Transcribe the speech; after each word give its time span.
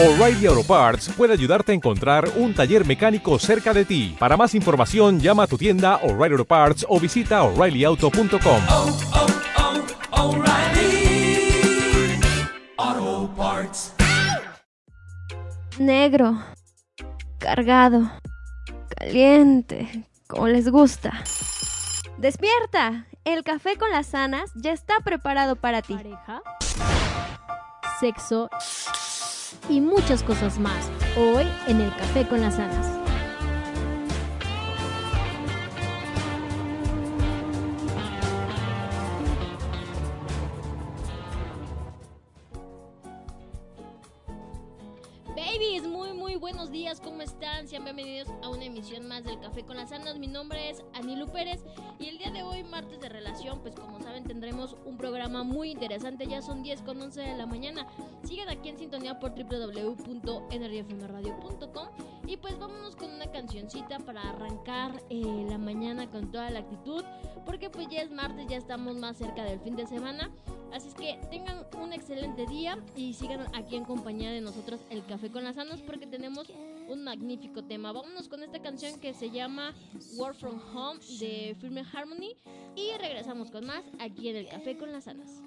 O'Reilly 0.00 0.46
Auto 0.46 0.62
Parts 0.62 1.08
puede 1.08 1.32
ayudarte 1.32 1.72
a 1.72 1.74
encontrar 1.74 2.30
un 2.36 2.54
taller 2.54 2.86
mecánico 2.86 3.36
cerca 3.40 3.74
de 3.74 3.84
ti. 3.84 4.14
Para 4.16 4.36
más 4.36 4.54
información, 4.54 5.18
llama 5.18 5.42
a 5.42 5.46
tu 5.48 5.58
tienda 5.58 5.96
O'Reilly 6.04 6.34
Auto 6.34 6.44
Parts 6.44 6.86
o 6.88 7.00
visita 7.00 7.42
oreillyauto.com. 7.42 8.62
oh, 8.70 8.98
oh, 12.78 13.30
Parts. 13.36 13.92
Negro, 15.80 16.38
cargado, 17.38 18.08
caliente, 18.96 20.06
como 20.28 20.46
les 20.46 20.70
gusta. 20.70 21.24
Despierta, 22.18 23.06
el 23.24 23.42
café 23.42 23.76
con 23.76 23.90
las 23.90 24.06
sanas 24.06 24.52
ya 24.54 24.70
está 24.70 25.00
preparado 25.00 25.56
para 25.56 25.82
ti. 25.82 25.94
pareja, 25.94 26.40
sexo 27.98 28.48
y 29.68 29.80
muchas 29.80 30.22
cosas 30.22 30.58
más. 30.58 30.90
Hoy 31.16 31.46
en 31.66 31.80
el 31.80 31.94
Café 31.96 32.26
con 32.26 32.40
las 32.40 32.58
Anas. 32.58 33.07
¿Cómo 47.02 47.22
están? 47.22 47.66
Sean 47.68 47.84
bienvenidos 47.84 48.28
a 48.42 48.48
una 48.48 48.64
emisión 48.64 49.06
más 49.06 49.22
del 49.24 49.38
Café 49.40 49.62
con 49.62 49.76
las 49.76 49.92
Anas. 49.92 50.18
Mi 50.18 50.26
nombre 50.26 50.70
es 50.70 50.82
Anilu 50.94 51.26
Pérez 51.26 51.62
y 51.98 52.08
el 52.08 52.16
día 52.18 52.30
de 52.30 52.42
hoy, 52.42 52.64
martes 52.64 52.98
de 53.00 53.08
relación, 53.08 53.60
pues 53.60 53.74
como 53.74 54.00
saben 54.00 54.24
tendremos 54.24 54.76
un 54.84 54.96
programa 54.96 55.44
muy 55.44 55.70
interesante. 55.70 56.26
Ya 56.26 56.40
son 56.40 56.62
10 56.62 56.82
con 56.82 57.00
11 57.00 57.20
de 57.20 57.36
la 57.36 57.46
mañana. 57.46 57.86
Sigan 58.24 58.48
aquí 58.48 58.70
en 58.70 58.78
sintonía 58.78 59.20
por 59.20 59.34
www.nrfmradio.com 59.34 61.88
y 62.26 62.36
pues 62.36 62.58
vámonos 62.58 62.96
con 62.96 63.10
una 63.10 63.30
cancioncita 63.30 63.98
para 64.00 64.22
arrancar 64.22 65.00
eh, 65.10 65.46
la 65.48 65.58
mañana 65.58 66.08
con 66.08 66.32
toda 66.32 66.50
la 66.50 66.60
actitud. 66.60 67.04
Porque 67.44 67.70
pues 67.70 67.88
ya 67.88 68.02
es 68.02 68.10
martes, 68.10 68.46
ya 68.48 68.56
estamos 68.56 68.96
más 68.96 69.16
cerca 69.16 69.44
del 69.44 69.60
fin 69.60 69.76
de 69.76 69.86
semana. 69.86 70.30
Así 70.72 70.88
es 70.88 70.94
que 70.94 71.18
tengan 71.30 71.64
un 71.80 71.92
excelente 71.92 72.46
día 72.46 72.78
y 72.94 73.14
sigan 73.14 73.46
aquí 73.54 73.76
en 73.76 73.84
compañía 73.84 74.30
de 74.30 74.40
nosotros 74.40 74.80
el 74.90 75.04
Café 75.06 75.30
con 75.30 75.44
las 75.44 75.56
Anas 75.56 75.80
porque 75.80 76.06
tenemos 76.06 76.52
un 76.88 77.04
magnífico 77.04 77.62
tema. 77.64 77.92
Vámonos 77.92 78.28
con 78.28 78.42
esta 78.42 78.60
canción 78.60 78.98
que 78.98 79.14
se 79.14 79.30
llama 79.30 79.74
Work 80.16 80.36
From 80.36 80.60
Home 80.74 81.00
de 81.20 81.56
Firme 81.60 81.84
Harmony 81.92 82.34
y 82.74 82.90
regresamos 82.98 83.50
con 83.50 83.66
más 83.66 83.84
aquí 83.98 84.28
en 84.28 84.36
el 84.36 84.48
Café 84.48 84.76
con 84.76 84.90
las 84.90 85.06
Anas. 85.06 85.42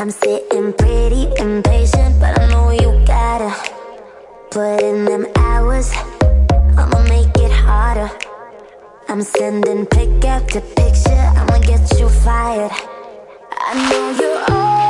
I'm 0.00 0.10
sitting 0.10 0.72
pretty 0.72 1.28
impatient 1.36 2.18
But 2.18 2.40
I 2.40 2.46
know 2.48 2.70
you 2.70 3.04
gotta 3.04 3.54
Put 4.50 4.80
in 4.82 5.04
them 5.04 5.26
hours. 5.36 5.92
I'ma 6.78 7.02
make 7.02 7.36
it 7.36 7.52
harder. 7.52 8.10
I'm 9.08 9.22
sending 9.22 9.86
pick 9.86 10.24
after 10.24 10.60
picture 10.60 11.22
I'ma 11.36 11.58
get 11.58 12.00
you 12.00 12.08
fired. 12.08 12.72
I 13.52 13.90
know 13.90 14.10
you're 14.18 14.44
always 14.50 14.89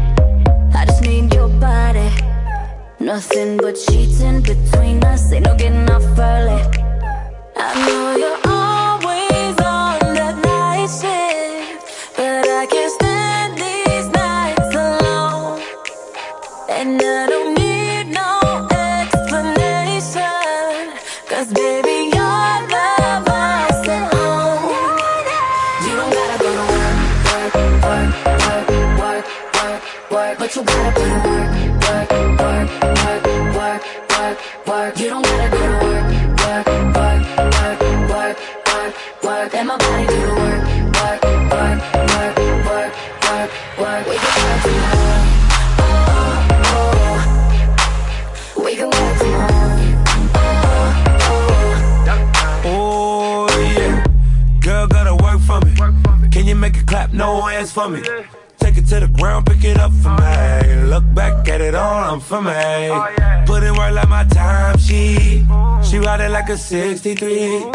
I 0.81 0.85
just 0.85 1.03
need 1.03 1.31
your 1.35 1.47
body. 1.47 2.09
Nothing 2.99 3.57
but 3.57 3.73
cheating 3.73 4.41
between 4.41 5.03
us, 5.03 5.31
ain't 5.31 5.45
no 5.45 5.55
getting 5.55 5.87
off 5.91 6.01
early. 6.17 6.59
I 7.55 7.69
know 7.85 8.15
you're 8.21 8.41
always 8.49 9.55
on 9.61 9.99
that 10.17 10.37
night 10.43 10.89
shift, 10.99 12.17
but 12.17 12.47
I 12.61 12.65
can't 12.65 12.91
stand 12.97 13.59
these 13.59 14.07
nights 14.09 14.73
alone. 14.73 15.61
And 16.67 16.99
But 30.51 30.57
you 30.57 30.63
gotta 30.65 30.91
put 30.91 31.07
in 31.07 31.11
work, 31.23 31.49
work, 31.81 32.11
work, 32.11 32.67
work, 33.05 33.23
work, 33.55 33.83
work, 34.11 34.37
work. 34.67 34.99
You 34.99 35.07
don't 35.09 35.23
gotta 35.23 35.47
go 35.49 35.57
to 35.57 35.63
work, 35.85 36.05
work, 36.41 36.67
work, 36.67 37.21
work, 37.55 37.79
work, 38.09 38.35
work, 38.67 38.93
work. 39.23 39.53
Let 39.53 39.65
my 39.65 39.77
body 39.77 40.05
do 40.07 40.19
the 40.19 40.33
work, 40.35 40.63
work, 40.99 41.21
work, 41.51 41.79
work, 42.11 42.35
work, 42.67 42.91
work, 43.23 43.49
work. 43.79 44.03
We 44.07 44.15
can 44.17 44.31
work 44.41 44.59
from 44.61 44.75
home. 44.91 45.27
Oh, 45.79 46.75
oh. 46.75 48.63
We 48.65 48.71
can 48.75 48.89
work 48.89 49.15
from 49.17 49.31
home. 49.31 49.79
Oh 52.65 53.47
yeah, 53.77 54.03
girl 54.59 54.85
gotta 54.87 55.15
work 55.15 55.39
for 55.39 55.59
me. 55.61 55.71
Can 56.29 56.45
you 56.45 56.55
make 56.55 56.75
it 56.75 56.85
clap? 56.87 57.13
No 57.13 57.41
hands 57.41 57.71
for 57.71 57.87
me. 57.87 58.01
Take 58.59 58.77
it 58.77 58.85
to 58.87 58.99
the 58.99 59.07
ground, 59.07 59.45
pick 59.47 59.63
it 59.63 59.77
up 59.77 59.90
for 59.90 59.90
me. 59.90 59.90
Look 59.90 59.90
at 61.61 61.67
it 61.67 61.75
on, 61.75 62.13
I'm 62.13 62.19
for 62.19 62.41
me. 62.41 62.51
Oh, 62.51 63.43
Put 63.45 63.63
in 63.63 63.73
work 63.75 63.93
like 63.93 64.09
my 64.09 64.23
time 64.25 64.77
she. 64.77 65.45
She 65.83 65.97
ride 65.99 66.21
it 66.21 66.31
like 66.31 66.49
a 66.49 66.57
63. 66.57 67.65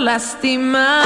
Amor 0.05 0.13
lastima 0.13 1.01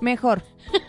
Mejor. 0.00 0.42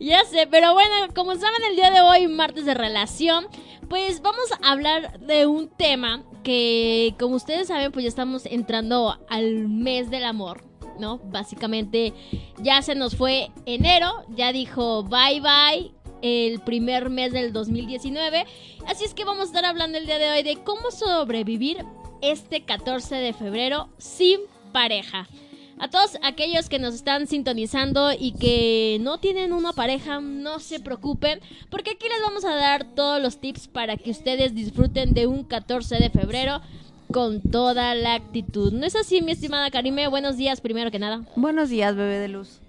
Ya 0.00 0.24
sé, 0.24 0.46
pero 0.50 0.74
bueno, 0.74 0.94
como 1.14 1.34
saben 1.34 1.62
el 1.70 1.76
día 1.76 1.90
de 1.90 2.00
hoy, 2.00 2.26
martes 2.26 2.64
de 2.64 2.74
relación, 2.74 3.46
pues 3.88 4.22
vamos 4.22 4.44
a 4.60 4.72
hablar 4.72 5.20
de 5.20 5.46
un 5.46 5.68
tema 5.68 6.22
que, 6.42 7.14
como 7.18 7.36
ustedes 7.36 7.68
saben, 7.68 7.92
pues 7.92 8.02
ya 8.02 8.08
estamos 8.08 8.44
entrando 8.46 9.18
al 9.28 9.68
mes 9.68 10.10
del 10.10 10.24
amor, 10.24 10.64
¿no? 10.98 11.18
Básicamente 11.24 12.12
ya 12.58 12.82
se 12.82 12.94
nos 12.94 13.16
fue 13.16 13.50
enero, 13.66 14.24
ya 14.30 14.52
dijo 14.52 15.04
bye 15.04 15.40
bye 15.40 15.92
el 16.22 16.60
primer 16.60 17.10
mes 17.10 17.32
del 17.32 17.52
2019, 17.52 18.46
así 18.86 19.04
es 19.04 19.14
que 19.14 19.24
vamos 19.24 19.44
a 19.44 19.46
estar 19.46 19.64
hablando 19.64 19.98
el 19.98 20.06
día 20.06 20.18
de 20.18 20.30
hoy 20.30 20.42
de 20.42 20.56
cómo 20.64 20.90
sobrevivir 20.90 21.84
este 22.20 22.64
14 22.64 23.16
de 23.16 23.32
febrero 23.32 23.88
sin 23.98 24.40
pareja. 24.72 25.28
A 25.84 25.88
todos 25.88 26.16
aquellos 26.22 26.70
que 26.70 26.78
nos 26.78 26.94
están 26.94 27.26
sintonizando 27.26 28.10
y 28.18 28.32
que 28.32 28.96
no 29.02 29.18
tienen 29.18 29.52
una 29.52 29.74
pareja, 29.74 30.18
no 30.18 30.58
se 30.58 30.80
preocupen, 30.80 31.40
porque 31.68 31.90
aquí 31.90 32.06
les 32.08 32.22
vamos 32.22 32.46
a 32.46 32.54
dar 32.54 32.84
todos 32.84 33.20
los 33.20 33.36
tips 33.38 33.68
para 33.68 33.98
que 33.98 34.10
ustedes 34.10 34.54
disfruten 34.54 35.12
de 35.12 35.26
un 35.26 35.44
14 35.44 35.96
de 35.96 36.08
febrero 36.08 36.62
con 37.12 37.42
toda 37.42 37.94
la 37.94 38.14
actitud. 38.14 38.72
¿No 38.72 38.86
es 38.86 38.96
así, 38.96 39.20
mi 39.20 39.32
estimada 39.32 39.70
Karime? 39.70 40.08
Buenos 40.08 40.38
días, 40.38 40.62
primero 40.62 40.90
que 40.90 40.98
nada. 40.98 41.20
Buenos 41.36 41.68
días, 41.68 41.94
bebé 41.94 42.18
de 42.18 42.28
luz. 42.28 42.62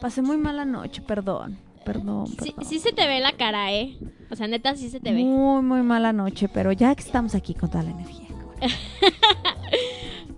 Pasé 0.00 0.20
muy 0.20 0.36
mala 0.36 0.64
noche, 0.64 1.00
perdón. 1.00 1.60
Perdón. 1.84 2.26
Sí, 2.26 2.36
perdón. 2.38 2.64
sí 2.64 2.80
se 2.80 2.92
te 2.92 3.06
ve 3.06 3.20
la 3.20 3.30
cara, 3.34 3.72
¿eh? 3.72 3.96
O 4.32 4.34
sea, 4.34 4.48
neta, 4.48 4.74
sí 4.74 4.90
se 4.90 4.98
te 4.98 5.12
ve. 5.12 5.22
Muy, 5.22 5.62
muy 5.62 5.82
mala 5.82 6.12
noche, 6.12 6.48
pero 6.48 6.72
ya 6.72 6.92
que 6.96 7.04
estamos 7.04 7.36
aquí 7.36 7.54
con 7.54 7.70
toda 7.70 7.84
la 7.84 7.90
energía. 7.90 8.26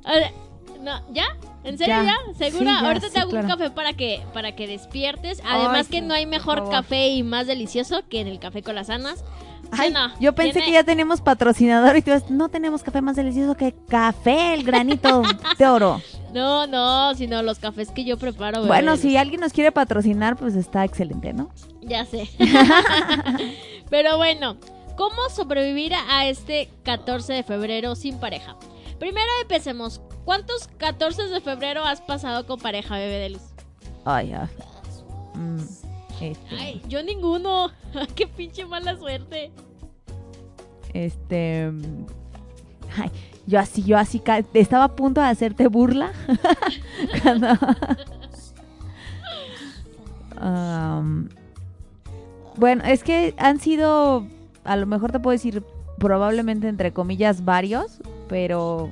Ver, 0.04 0.32
No, 0.84 1.00
¿ya? 1.14 1.24
¿En 1.64 1.78
serio 1.78 1.94
Ya. 1.96 2.04
ya? 2.04 2.34
¿Segura? 2.38 2.74
Sí, 2.76 2.80
ya, 2.82 2.86
Ahorita 2.86 3.06
sí, 3.08 3.12
te 3.14 3.20
hago 3.20 3.30
claro. 3.30 3.46
un 3.46 3.50
café 3.52 3.70
para 3.70 3.92
que, 3.94 4.22
para 4.32 4.54
que 4.54 4.66
despiertes. 4.66 5.40
Además 5.46 5.86
Ay, 5.86 5.90
que 5.90 6.00
no 6.02 6.14
hay 6.14 6.26
mejor 6.26 6.68
café 6.70 7.08
y 7.08 7.22
más 7.22 7.46
delicioso 7.46 8.02
que 8.08 8.20
en 8.20 8.28
el 8.28 8.38
café 8.38 8.62
con 8.62 8.74
las 8.74 8.90
anas. 8.90 9.24
¿Sí 9.72 9.80
o 9.80 9.82
Ay, 9.82 9.92
no? 9.92 10.12
yo 10.20 10.34
pensé 10.34 10.52
Tiene- 10.52 10.66
que 10.66 10.72
ya 10.72 10.84
teníamos 10.84 11.20
patrocinador 11.22 11.96
y 11.96 12.02
tú 12.02 12.12
dices, 12.12 12.30
no 12.30 12.48
tenemos 12.50 12.82
café 12.82 13.00
más 13.00 13.16
delicioso 13.16 13.56
que 13.56 13.74
café, 13.88 14.52
el 14.54 14.62
granito 14.62 15.22
de 15.58 15.66
oro. 15.66 16.00
No, 16.34 16.66
no, 16.66 17.14
sino 17.14 17.42
los 17.42 17.58
cafés 17.60 17.90
que 17.90 18.04
yo 18.04 18.18
preparo. 18.18 18.58
bebé. 18.58 18.68
Bueno, 18.68 18.96
si 18.96 19.16
alguien 19.16 19.40
nos 19.40 19.52
quiere 19.52 19.72
patrocinar, 19.72 20.36
pues 20.36 20.54
está 20.56 20.84
excelente, 20.84 21.32
¿no? 21.32 21.48
Ya 21.80 22.04
sé. 22.04 22.28
Pero 23.90 24.16
bueno, 24.16 24.56
¿cómo 24.96 25.16
sobrevivir 25.34 25.92
a 25.94 26.26
este 26.26 26.68
14 26.84 27.32
de 27.32 27.42
febrero 27.42 27.94
sin 27.94 28.18
pareja? 28.18 28.56
Primero 28.98 29.26
empecemos. 29.42 30.00
¿Cuántos 30.24 30.68
14 30.78 31.24
de 31.28 31.40
febrero 31.40 31.84
has 31.84 32.00
pasado 32.00 32.46
con 32.46 32.58
pareja, 32.58 32.96
bebé 32.96 33.18
de 33.18 33.30
luz? 33.30 33.42
Ay, 34.04 34.32
ay. 34.32 34.48
Mm, 35.34 35.58
este, 36.20 36.56
Ay, 36.58 36.82
yo 36.88 37.02
ninguno. 37.02 37.70
Qué 38.14 38.26
pinche 38.26 38.64
mala 38.64 38.96
suerte. 38.96 39.50
este, 40.94 41.70
mm, 41.70 42.06
ay, 42.98 43.10
yo 43.46 43.58
así, 43.60 43.82
yo 43.82 43.98
así, 43.98 44.22
estaba 44.54 44.84
a 44.84 44.96
punto 44.96 45.20
de 45.20 45.26
hacerte 45.26 45.66
burla. 45.68 46.12
Cuando- 47.22 47.48
bueno, 52.56 52.84
es 52.84 53.02
que 53.02 53.34
han 53.38 53.60
sido, 53.60 54.26
a 54.64 54.76
lo 54.76 54.86
mejor 54.86 55.12
te 55.12 55.20
puedo 55.20 55.32
decir, 55.32 55.62
probablemente 55.98 56.68
entre 56.68 56.92
comillas 56.92 57.44
varios, 57.44 57.98
pero 58.28 58.90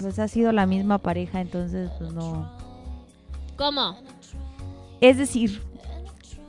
pues 0.00 0.18
ha 0.18 0.28
sido 0.28 0.52
la 0.52 0.66
misma 0.66 0.98
pareja, 0.98 1.40
entonces 1.40 1.90
pues 1.98 2.12
no. 2.12 2.50
¿Cómo? 3.56 3.96
Es 5.00 5.16
decir, 5.18 5.62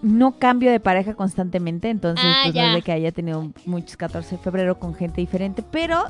no 0.02 0.38
cambio 0.40 0.72
de 0.72 0.80
pareja 0.80 1.14
constantemente, 1.16 1.90
entonces 1.90 2.26
Ah, 2.26 2.42
pues 2.44 2.56
no 2.56 2.62
ya. 2.62 2.68
es 2.70 2.74
de 2.76 2.82
que 2.82 2.92
haya 2.92 3.12
tenido 3.12 3.52
muchos 3.66 3.98
14 3.98 4.38
de 4.38 4.42
febrero 4.42 4.80
con 4.80 4.94
gente 4.96 5.22
diferente, 5.22 5.64
pero 5.64 6.06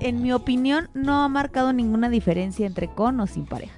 en 0.00 0.22
mi 0.22 0.32
opinión 0.32 0.88
no 0.94 1.22
ha 1.22 1.28
marcado 1.28 1.72
ninguna 1.72 2.08
diferencia 2.08 2.66
entre 2.66 2.88
con 2.88 3.20
o 3.20 3.26
sin 3.26 3.46
pareja. 3.46 3.74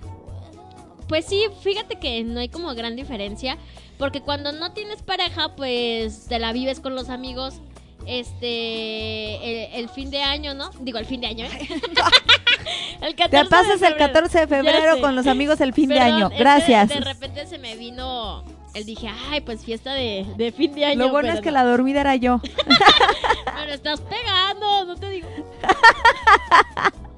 Pues 1.09 1.27
sí, 1.27 1.43
fíjate 1.63 1.99
que 1.99 2.25
no 2.25 2.41
hay 2.41 2.49
como 2.49 2.75
gran 2.75 2.97
diferencia. 2.97 3.59
Porque 3.99 4.23
cuando 4.23 4.51
no 4.53 4.73
tienes 4.73 5.03
pareja, 5.03 5.55
pues 5.55 6.27
te 6.27 6.39
la 6.39 6.53
vives 6.53 6.81
con 6.81 6.95
los 6.95 7.09
amigos. 7.11 7.61
Este. 8.07 9.67
El, 9.67 9.85
el 9.85 9.89
fin 9.89 10.11
de 10.11 10.23
año, 10.23 10.55
¿no? 10.55 10.71
Digo, 10.81 10.99
el 10.99 11.07
fin 11.07 11.21
de 11.21 11.29
año, 11.29 11.47
¿eh? 11.47 11.69
el 13.03 13.15
14 13.15 13.29
Te 13.29 13.45
pasas 13.49 13.83
el 13.83 13.95
febrero. 13.95 14.13
14 14.13 14.39
de 14.41 14.47
febrero 14.47 15.01
con 15.01 15.17
los 15.17 15.27
amigos 15.27 15.61
el 15.61 15.73
fin 15.73 15.89
de 15.89 16.01
año. 16.01 16.31
Gracias. 16.39 16.89
De 16.89 17.01
repente 17.01 17.47
se 17.47 17.59
me 17.59 17.77
vino. 17.77 18.45
El 18.75 18.87
dije, 18.87 19.11
ay, 19.31 19.43
pues 19.43 19.65
fiesta 19.65 19.93
de, 19.93 20.27
de 20.37 20.51
fin 20.51 20.75
de 20.75 20.87
año. 20.87 20.99
Lo 20.99 21.11
bueno 21.11 21.29
pero 21.29 21.35
es 21.35 21.41
que 21.43 21.51
no. 21.51 21.59
la 21.59 21.65
dormida 21.65 22.01
era 22.01 22.17
yo. 22.17 22.41
Me 23.55 23.67
lo 23.67 23.75
estás 23.75 24.01
pegando, 24.01 24.87
no 24.87 24.97
te 24.97 25.11
digo. 25.11 25.29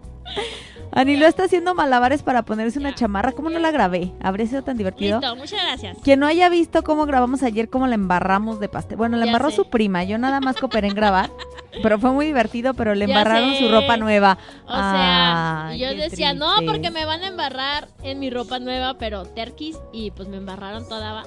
Anilo 0.97 1.27
está 1.27 1.45
haciendo 1.45 1.75
malabares 1.75 2.23
para 2.23 2.45
ponerse 2.45 2.79
una 2.79 2.95
chamarra. 2.95 3.33
¿Cómo 3.33 3.51
no 3.51 3.59
la 3.59 3.73
grabé? 3.73 4.13
¿Habría 4.23 4.47
sido 4.47 4.63
tan 4.63 4.77
divertido? 4.77 5.19
Listo, 5.21 5.35
muchas 5.35 5.61
gracias. 5.63 5.97
Quien 6.05 6.21
no 6.21 6.27
haya 6.27 6.49
visto 6.49 6.85
cómo 6.85 7.05
grabamos 7.05 7.43
ayer, 7.43 7.69
cómo 7.69 7.89
la 7.89 7.97
embarramos 7.97 8.61
de 8.61 8.69
pastel. 8.69 8.97
Bueno, 8.97 9.17
la 9.17 9.27
embarró 9.27 9.51
su 9.51 9.69
prima. 9.69 10.05
Yo 10.05 10.19
nada 10.19 10.39
más 10.41 10.57
cooperé 10.57 10.89
en 10.89 10.95
grabar. 10.95 11.31
Pero 11.83 11.99
fue 11.99 12.13
muy 12.13 12.27
divertido, 12.27 12.75
pero 12.75 12.95
le 12.95 13.07
embarraron 13.07 13.57
su 13.57 13.69
ropa 13.69 13.97
nueva. 13.97 14.39
O 14.65 14.73
sea, 14.73 15.67
Ay, 15.71 15.81
yo 15.81 15.93
decía, 15.97 16.33
no, 16.33 16.55
porque 16.65 16.93
me 16.93 17.05
van 17.05 17.25
a 17.25 17.27
embarrar 17.27 17.89
en 18.05 18.21
mi 18.21 18.31
ropa 18.31 18.61
nueva, 18.61 18.95
pero 18.95 19.25
terquis, 19.25 19.77
y 19.93 20.13
pues 20.13 20.29
me 20.29 20.37
embarraron 20.37 20.89
toda, 20.89 21.13
va. 21.13 21.25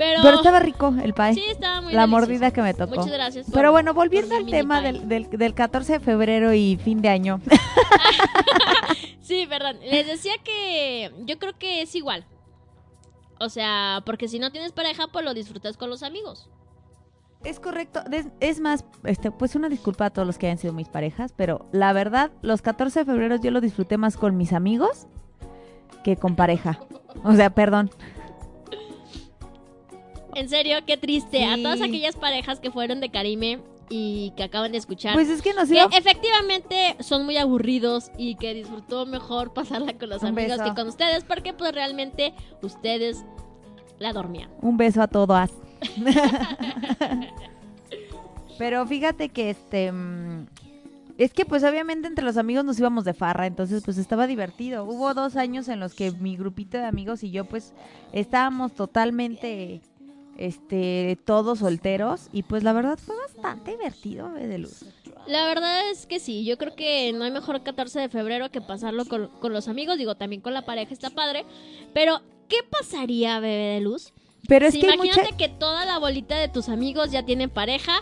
Pero, 0.00 0.22
Pero 0.22 0.36
estaba 0.38 0.60
rico 0.60 0.94
el 1.04 1.12
pie. 1.12 1.34
sí, 1.34 1.42
estaba 1.50 1.82
muy 1.82 1.92
la 1.92 2.00
delicioso. 2.06 2.08
mordida 2.26 2.50
que 2.52 2.62
me 2.62 2.72
tocó. 2.72 2.94
Muchas 2.96 3.12
gracias. 3.12 3.44
por- 3.44 3.54
Pero 3.54 3.70
bueno, 3.70 3.92
volviendo 3.92 4.34
al 4.34 4.46
tema 4.46 4.80
del, 4.80 5.06
del, 5.10 5.28
del 5.28 5.52
14 5.52 5.92
de 5.92 6.00
febrero 6.00 6.54
y 6.54 6.78
fin 6.82 7.02
de 7.02 7.10
año. 7.10 7.40
Sí, 9.20 9.46
perdón. 9.48 9.76
Les 9.88 10.06
decía 10.06 10.32
que 10.42 11.12
yo 11.24 11.38
creo 11.38 11.56
que 11.56 11.82
es 11.82 11.94
igual. 11.94 12.24
O 13.38 13.48
sea, 13.48 14.02
porque 14.04 14.26
si 14.26 14.38
no 14.40 14.50
tienes 14.50 14.72
pareja, 14.72 15.06
pues 15.06 15.24
lo 15.24 15.34
disfrutas 15.34 15.76
con 15.76 15.88
los 15.88 16.02
amigos. 16.02 16.48
Es 17.44 17.60
correcto. 17.60 18.02
Es, 18.10 18.26
es 18.40 18.58
más, 18.60 18.84
este, 19.04 19.30
pues 19.30 19.54
una 19.54 19.68
disculpa 19.68 20.06
a 20.06 20.10
todos 20.10 20.26
los 20.26 20.36
que 20.36 20.46
hayan 20.46 20.58
sido 20.58 20.72
mis 20.72 20.88
parejas, 20.88 21.32
pero 21.36 21.68
la 21.72 21.92
verdad, 21.92 22.32
los 22.42 22.60
14 22.60 23.00
de 23.00 23.04
febrero 23.04 23.36
yo 23.36 23.50
lo 23.52 23.60
disfruté 23.60 23.98
más 23.98 24.16
con 24.16 24.36
mis 24.36 24.52
amigos 24.52 25.06
que 26.02 26.16
con 26.16 26.34
pareja. 26.34 26.80
O 27.22 27.32
sea, 27.34 27.50
perdón. 27.50 27.90
En 30.34 30.48
serio, 30.48 30.78
qué 30.86 30.96
triste. 30.96 31.44
A 31.44 31.56
todas 31.56 31.80
aquellas 31.80 32.16
parejas 32.16 32.60
que 32.60 32.70
fueron 32.70 33.00
de 33.00 33.10
Karime 33.10 33.60
y 33.88 34.32
que 34.36 34.44
acaban 34.44 34.72
de 34.72 34.78
escuchar. 34.78 35.14
Pues 35.14 35.28
es 35.28 35.42
que 35.42 35.52
nos 35.52 35.68
que 35.68 35.74
iba... 35.74 35.84
efectivamente 35.92 36.96
son 37.00 37.24
muy 37.24 37.36
aburridos 37.36 38.10
y 38.16 38.36
que 38.36 38.54
disfrutó 38.54 39.04
mejor 39.04 39.52
pasarla 39.52 39.94
con 39.98 40.08
los 40.08 40.22
Un 40.22 40.28
amigos 40.28 40.58
beso. 40.58 40.64
que 40.64 40.74
con 40.80 40.88
ustedes 40.88 41.24
porque 41.24 41.52
pues 41.52 41.72
realmente 41.72 42.32
ustedes 42.62 43.24
la 43.98 44.12
dormían. 44.12 44.48
Un 44.62 44.76
beso 44.76 45.02
a 45.02 45.08
todas. 45.08 45.50
Pero 48.58 48.86
fíjate 48.86 49.30
que 49.30 49.50
este 49.50 49.90
mm, 49.90 50.46
es 51.18 51.32
que 51.32 51.44
pues 51.44 51.64
obviamente 51.64 52.06
entre 52.06 52.24
los 52.24 52.36
amigos 52.36 52.64
nos 52.64 52.78
íbamos 52.78 53.04
de 53.04 53.14
farra, 53.14 53.46
entonces 53.46 53.82
pues 53.84 53.98
estaba 53.98 54.26
divertido. 54.26 54.84
Hubo 54.84 55.12
dos 55.14 55.36
años 55.36 55.68
en 55.68 55.80
los 55.80 55.94
que 55.94 56.12
mi 56.12 56.36
grupito 56.36 56.78
de 56.78 56.84
amigos 56.84 57.24
y 57.24 57.30
yo 57.30 57.44
pues 57.44 57.74
estábamos 58.12 58.72
totalmente 58.72 59.80
este 60.36 61.18
todos 61.24 61.58
solteros 61.60 62.28
y 62.32 62.42
pues 62.42 62.62
la 62.62 62.72
verdad 62.72 62.98
fue 62.98 63.16
bastante 63.16 63.72
divertido, 63.72 64.32
bebé 64.32 64.46
de 64.48 64.58
luz. 64.58 64.84
La 65.26 65.46
verdad 65.46 65.90
es 65.90 66.06
que 66.06 66.18
sí, 66.18 66.44
yo 66.44 66.56
creo 66.56 66.74
que 66.74 67.12
no 67.12 67.24
hay 67.24 67.30
mejor 67.30 67.62
14 67.62 68.00
de 68.00 68.08
febrero 68.08 68.50
que 68.50 68.60
pasarlo 68.60 69.04
con, 69.04 69.28
con 69.40 69.52
los 69.52 69.68
amigos, 69.68 69.98
digo, 69.98 70.14
también 70.14 70.40
con 70.40 70.54
la 70.54 70.64
pareja 70.64 70.92
está 70.92 71.10
padre, 71.10 71.44
pero 71.92 72.20
¿qué 72.48 72.56
pasaría, 72.68 73.38
bebé 73.38 73.74
de 73.74 73.80
luz? 73.80 74.12
Pero 74.48 74.66
es 74.66 74.72
Si 74.74 74.80
que 74.80 74.86
mucha 74.96 75.04
imagínate 75.04 75.36
que 75.36 75.48
toda 75.48 75.84
la 75.84 75.98
bolita 75.98 76.36
de 76.36 76.48
tus 76.48 76.68
amigos 76.68 77.10
ya 77.10 77.24
tienen 77.24 77.50
pareja 77.50 77.92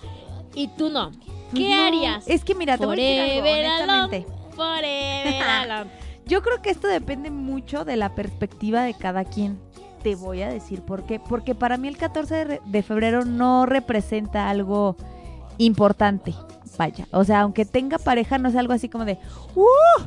y 0.55 0.69
tú 0.69 0.89
no. 0.91 1.11
¿Qué 1.55 1.69
No, 1.69 1.87
harías? 1.87 2.29
Es 2.29 2.45
que 2.45 2.55
mira, 2.55 2.79
te 2.79 2.87
voy 2.87 3.01
a 3.01 3.25
decir 3.25 3.43
algo, 3.43 3.93
honestamente. 3.93 4.27
alone. 5.43 5.91
Yo 6.27 6.43
creo 6.43 6.61
que 6.61 6.71
esto 6.71 6.89
depende 6.89 7.31
mucho 7.31 7.85
de 7.85 7.97
la 7.97 8.15
perspectiva 8.15 8.83
de 8.83 8.95
cada 8.95 9.25
quien. 9.25 9.59
Te 10.03 10.15
voy 10.15 10.43
a 10.43 10.49
decir 10.49 10.83
por 10.83 11.05
qué. 11.05 11.19
Porque 11.21 11.55
para 11.55 11.77
mí 11.77 11.89
el 11.89 11.97
14 11.97 12.35
de, 12.35 12.45
re- 12.45 12.61
de 12.65 12.83
febrero 12.83 13.25
no 13.25 13.67
representa 13.67 14.49
algo 14.49 14.97
importante. 15.59 16.35
Vaya. 16.77 17.09
O 17.13 17.25
sea, 17.25 17.41
aunque 17.41 17.65
tenga 17.65 17.99
pareja, 17.99 18.39
no 18.39 18.49
es 18.49 18.57
algo 18.57 18.73
así 18.73 18.89
como 18.89 19.05
de, 19.05 19.19
¡Uh! 19.57 20.03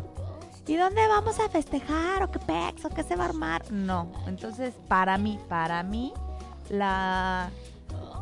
¿Y 0.68 0.76
dónde 0.78 1.06
vamos 1.08 1.38
a 1.40 1.50
festejar? 1.50 2.24
¿O 2.24 2.32
qué 2.32 2.40
pex? 2.40 2.86
¿O 2.86 2.90
qué 2.90 3.04
se 3.04 3.16
va 3.18 3.26
a 3.26 3.28
armar? 3.30 3.70
No. 3.72 4.08
Entonces, 4.28 4.74
para 4.88 5.18
mí, 5.18 5.38
para 5.50 5.84
mí, 5.84 6.14
la, 6.70 7.50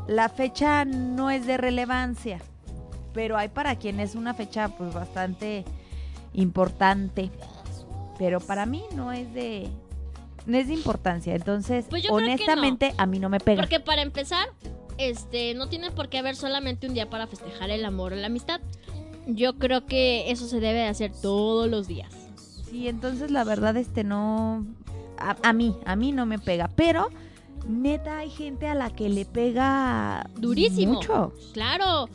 la 0.08 0.30
fecha 0.30 0.84
no 0.86 1.30
es 1.30 1.46
de 1.46 1.58
relevancia, 1.58 2.40
pero 3.14 3.38
hay 3.38 3.50
para 3.50 3.76
quien 3.76 4.00
es 4.00 4.16
una 4.16 4.34
fecha 4.34 4.70
pues 4.70 4.92
bastante 4.94 5.64
importante. 6.34 7.30
Pero 8.18 8.40
para 8.40 8.66
mí 8.66 8.84
no 8.96 9.12
es 9.12 9.32
de 9.34 9.70
no 10.50 10.58
es 10.58 10.68
de 10.68 10.74
importancia. 10.74 11.36
Entonces, 11.36 11.86
Pues 11.90 12.10
honestamente 12.10 12.94
a 12.98 13.06
mí 13.06 13.20
no 13.20 13.30
me 13.30 13.40
pega. 13.40 13.62
Porque 13.62 13.80
para 13.80 14.02
empezar, 14.02 14.50
este, 14.98 15.54
no 15.54 15.68
tiene 15.70 15.92
por 15.92 16.10
qué 16.10 16.18
haber 16.18 16.36
solamente 16.36 16.88
un 16.88 16.94
día 16.94 17.10
para 17.10 17.28
festejar 17.28 17.70
el 17.70 17.86
amor 17.86 18.14
o 18.14 18.16
la 18.16 18.28
amistad. 18.28 18.60
Yo 19.28 19.58
creo 19.58 19.86
que 19.86 20.32
eso 20.32 20.48
se 20.48 20.60
debe 20.60 20.80
de 20.80 20.88
hacer 20.88 21.12
todos 21.12 21.70
los 21.70 21.88
días. 21.88 22.14
Sí, 22.70 22.88
entonces 22.88 23.32
la 23.32 23.44
verdad 23.44 23.78
este 23.78 24.04
no 24.04 24.66
a, 25.18 25.36
a 25.44 25.54
mí, 25.54 25.76
a 25.86 25.96
mí 25.96 26.12
no 26.12 26.26
me 26.26 26.40
pega, 26.40 26.70
pero 26.76 27.10
neta 27.68 28.20
hay 28.20 28.30
gente 28.30 28.68
a 28.68 28.76
la 28.76 28.90
que 28.90 29.10
le 29.10 29.26
pega 29.26 30.30
Durísimo. 30.36 30.94
mucho. 30.94 31.34
Claro. 31.54 32.10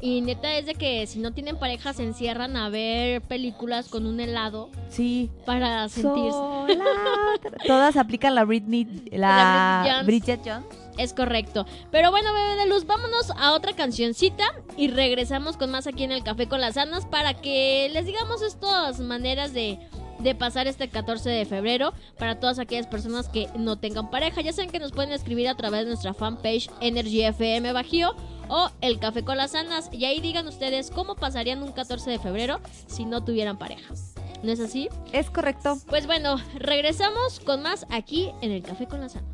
Y 0.00 0.20
neta 0.20 0.54
es 0.56 0.66
de 0.66 0.74
que 0.74 1.06
si 1.06 1.18
no 1.18 1.32
tienen 1.32 1.58
pareja 1.58 1.92
se 1.92 2.02
encierran 2.04 2.56
a 2.56 2.68
ver 2.68 3.22
películas 3.22 3.88
con 3.88 4.06
un 4.06 4.20
helado 4.20 4.70
Sí. 4.88 5.30
para 5.46 5.88
sentirse. 5.88 6.30
Sola 6.30 6.84
Todas 7.66 7.96
aplican 7.96 8.34
la 8.34 8.44
Britney, 8.44 8.86
La 9.12 9.82
la, 9.84 10.02
Bridget 10.04 10.40
Bridget 10.40 10.40
Jones. 10.44 10.78
Es 10.98 11.12
correcto. 11.14 11.64
Pero 11.92 12.10
bueno, 12.10 12.32
bebé 12.34 12.56
de 12.56 12.66
luz, 12.68 12.84
vámonos 12.86 13.30
a 13.36 13.52
otra 13.52 13.72
cancioncita 13.72 14.44
y 14.76 14.88
regresamos 14.88 15.56
con 15.56 15.70
más 15.70 15.86
aquí 15.86 16.02
en 16.02 16.10
el 16.12 16.24
Café 16.24 16.48
con 16.48 16.60
las 16.60 16.76
Anas 16.76 17.06
para 17.06 17.34
que 17.34 17.88
les 17.92 18.04
digamos 18.04 18.42
estas 18.42 18.98
maneras 18.98 19.52
de, 19.52 19.78
de 20.18 20.34
pasar 20.34 20.66
este 20.66 20.88
14 20.88 21.30
de 21.30 21.44
febrero 21.44 21.92
para 22.18 22.40
todas 22.40 22.58
aquellas 22.58 22.88
personas 22.88 23.28
que 23.28 23.46
no 23.56 23.76
tengan 23.78 24.10
pareja. 24.10 24.40
Ya 24.40 24.52
saben 24.52 24.70
que 24.72 24.80
nos 24.80 24.90
pueden 24.90 25.12
escribir 25.12 25.46
a 25.48 25.54
través 25.56 25.82
de 25.82 25.86
nuestra 25.86 26.14
fanpage 26.14 26.68
Energy 26.80 27.22
FM 27.22 27.72
Bajío 27.72 28.16
o 28.48 28.70
el 28.80 28.98
Café 28.98 29.24
con 29.24 29.36
las 29.36 29.54
Anas 29.54 29.88
y 29.92 30.04
ahí 30.04 30.20
digan 30.20 30.46
ustedes 30.46 30.90
cómo 30.90 31.14
pasarían 31.14 31.62
un 31.62 31.72
14 31.72 32.10
de 32.10 32.18
febrero 32.18 32.60
si 32.86 33.04
no 33.04 33.24
tuvieran 33.24 33.58
pareja. 33.58 33.94
¿No 34.42 34.52
es 34.52 34.60
así? 34.60 34.88
Es 35.12 35.30
correcto. 35.30 35.78
Pues 35.88 36.06
bueno, 36.06 36.36
regresamos 36.54 37.40
con 37.40 37.62
más 37.62 37.86
aquí 37.90 38.30
en 38.40 38.52
el 38.52 38.62
Café 38.62 38.86
con 38.86 39.00
las 39.00 39.16
Anas. 39.16 39.28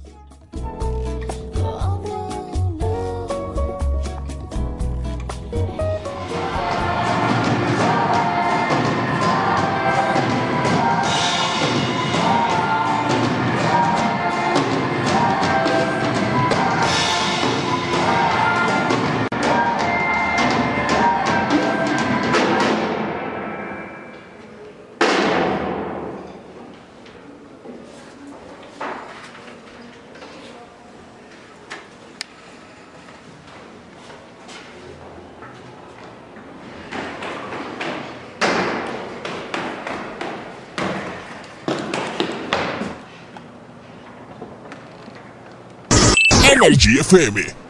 Energy 46.64 46.96
FM. 46.96 47.63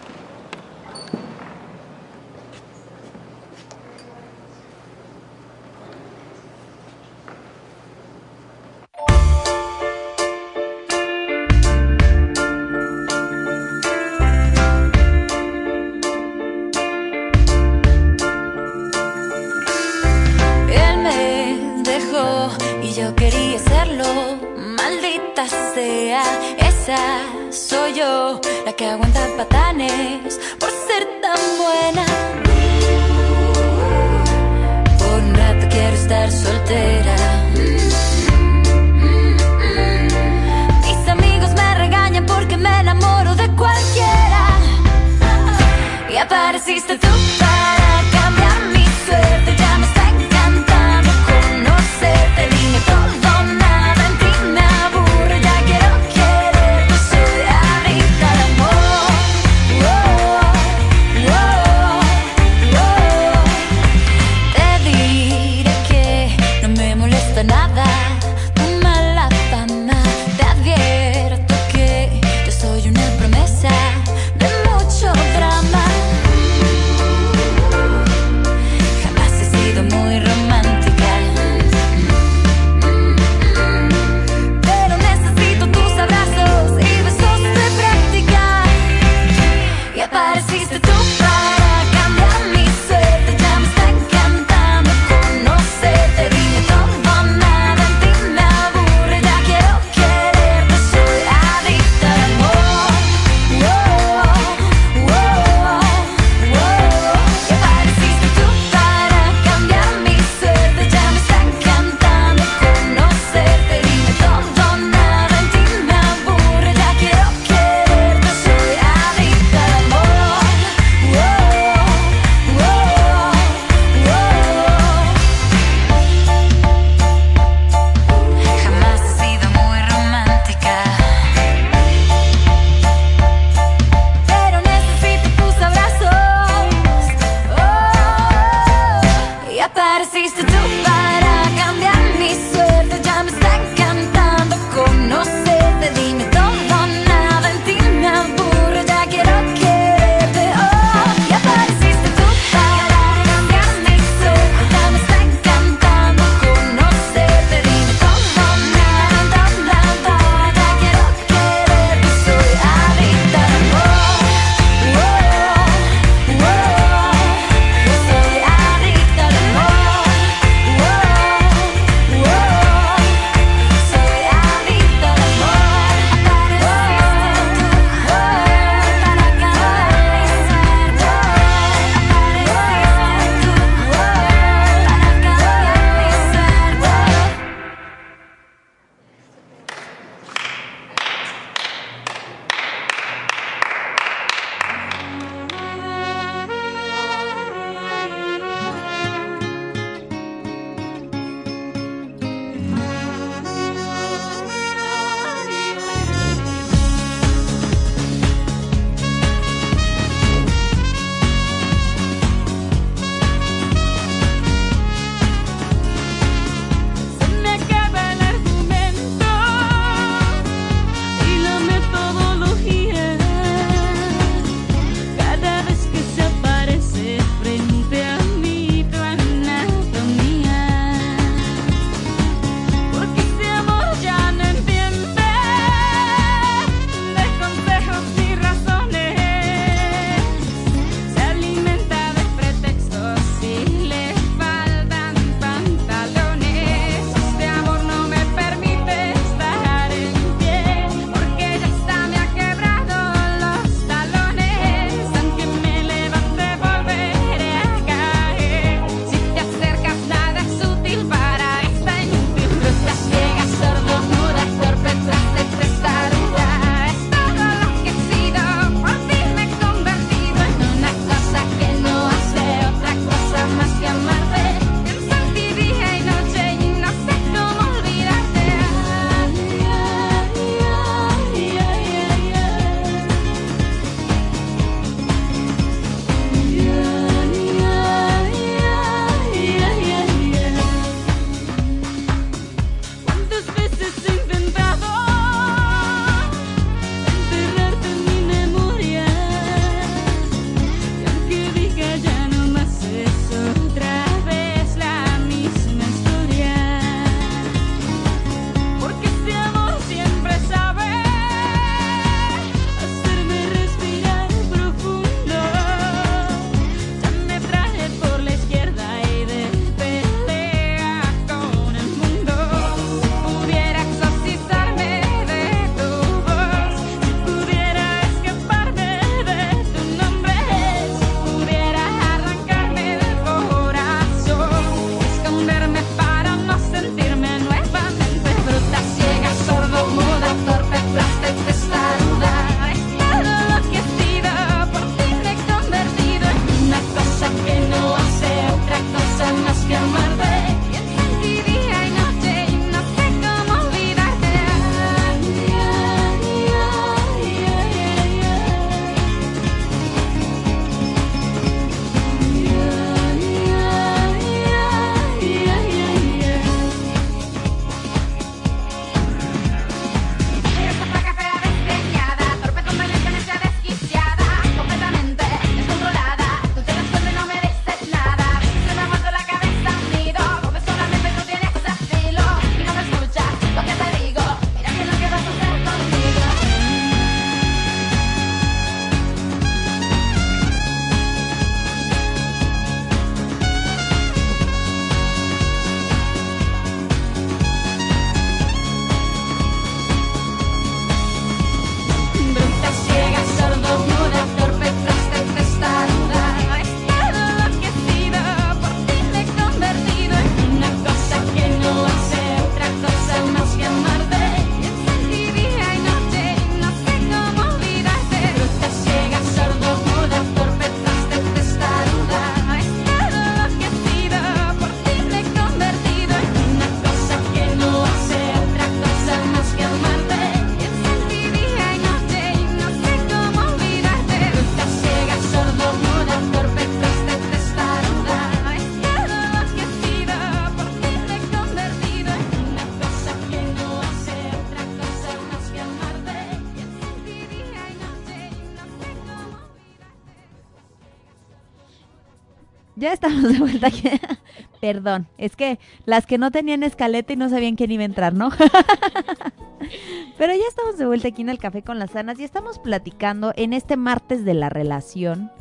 De 453.32 453.38
vuelta 453.38 453.68
aquí. 453.68 453.88
Perdón, 454.60 455.06
es 455.16 455.34
que 455.34 455.58
las 455.86 456.04
que 456.04 456.18
no 456.18 456.30
tenían 456.30 456.62
escaleta 456.62 457.14
y 457.14 457.16
no 457.16 457.30
sabían 457.30 457.56
quién 457.56 457.70
iba 457.70 457.82
a 457.82 457.86
entrar, 457.86 458.12
¿no? 458.12 458.28
Pero 460.18 460.32
ya 460.32 460.44
estamos 460.46 460.76
de 460.76 460.86
vuelta 460.86 461.08
aquí 461.08 461.22
en 461.22 461.30
el 461.30 461.38
Café 461.38 461.62
con 461.62 461.78
las 461.78 461.92
Sanas 461.92 462.20
y 462.20 462.24
estamos 462.24 462.58
platicando 462.58 463.32
en 463.36 463.54
este 463.54 463.78
martes 463.78 464.26
de 464.26 464.34
la 464.34 464.50
relación 464.50 465.32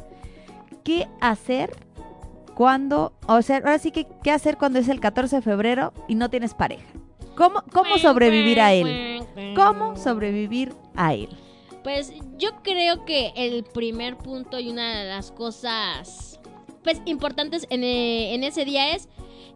qué 0.86 1.10
hacer 1.19 1.72
cuando, 2.56 3.12
o 3.28 3.41
sea, 3.41 3.58
ahora 3.58 3.80
sí 3.80 3.91
que 3.91 4.08
qué 4.24 4.32
hacer 4.32 4.58
cuando 4.58 4.80
es 4.80 4.88
el 4.88 5.02
14 5.02 5.38
de 5.38 5.41
febrero 5.41 5.93
y 6.08 6.15
no 6.15 6.30
tienes 6.30 6.54
pareja. 6.54 6.88
¿Cómo, 7.36 7.63
cómo 7.74 7.98
sobrevivir 7.98 8.62
a 8.62 8.74
él? 8.74 9.26
¿Cómo 9.56 9.98
sobrevivir 9.98 10.74
a 10.96 11.15
él? 11.15 11.30
Pues 11.84 12.13
yo 12.38 12.62
creo 12.63 13.04
que 13.04 13.34
el 13.36 13.65
primer 13.65 14.17
punto 14.17 14.58
y 14.60 14.69
una 14.69 15.00
de 15.00 15.10
las 15.10 15.32
cosas 15.32 16.33
pues 16.84 17.02
importantes 17.06 17.65
en, 17.69 17.84
eh, 17.84 18.34
en 18.36 18.43
ese 18.43 18.65
día 18.65 18.93
es 18.96 19.08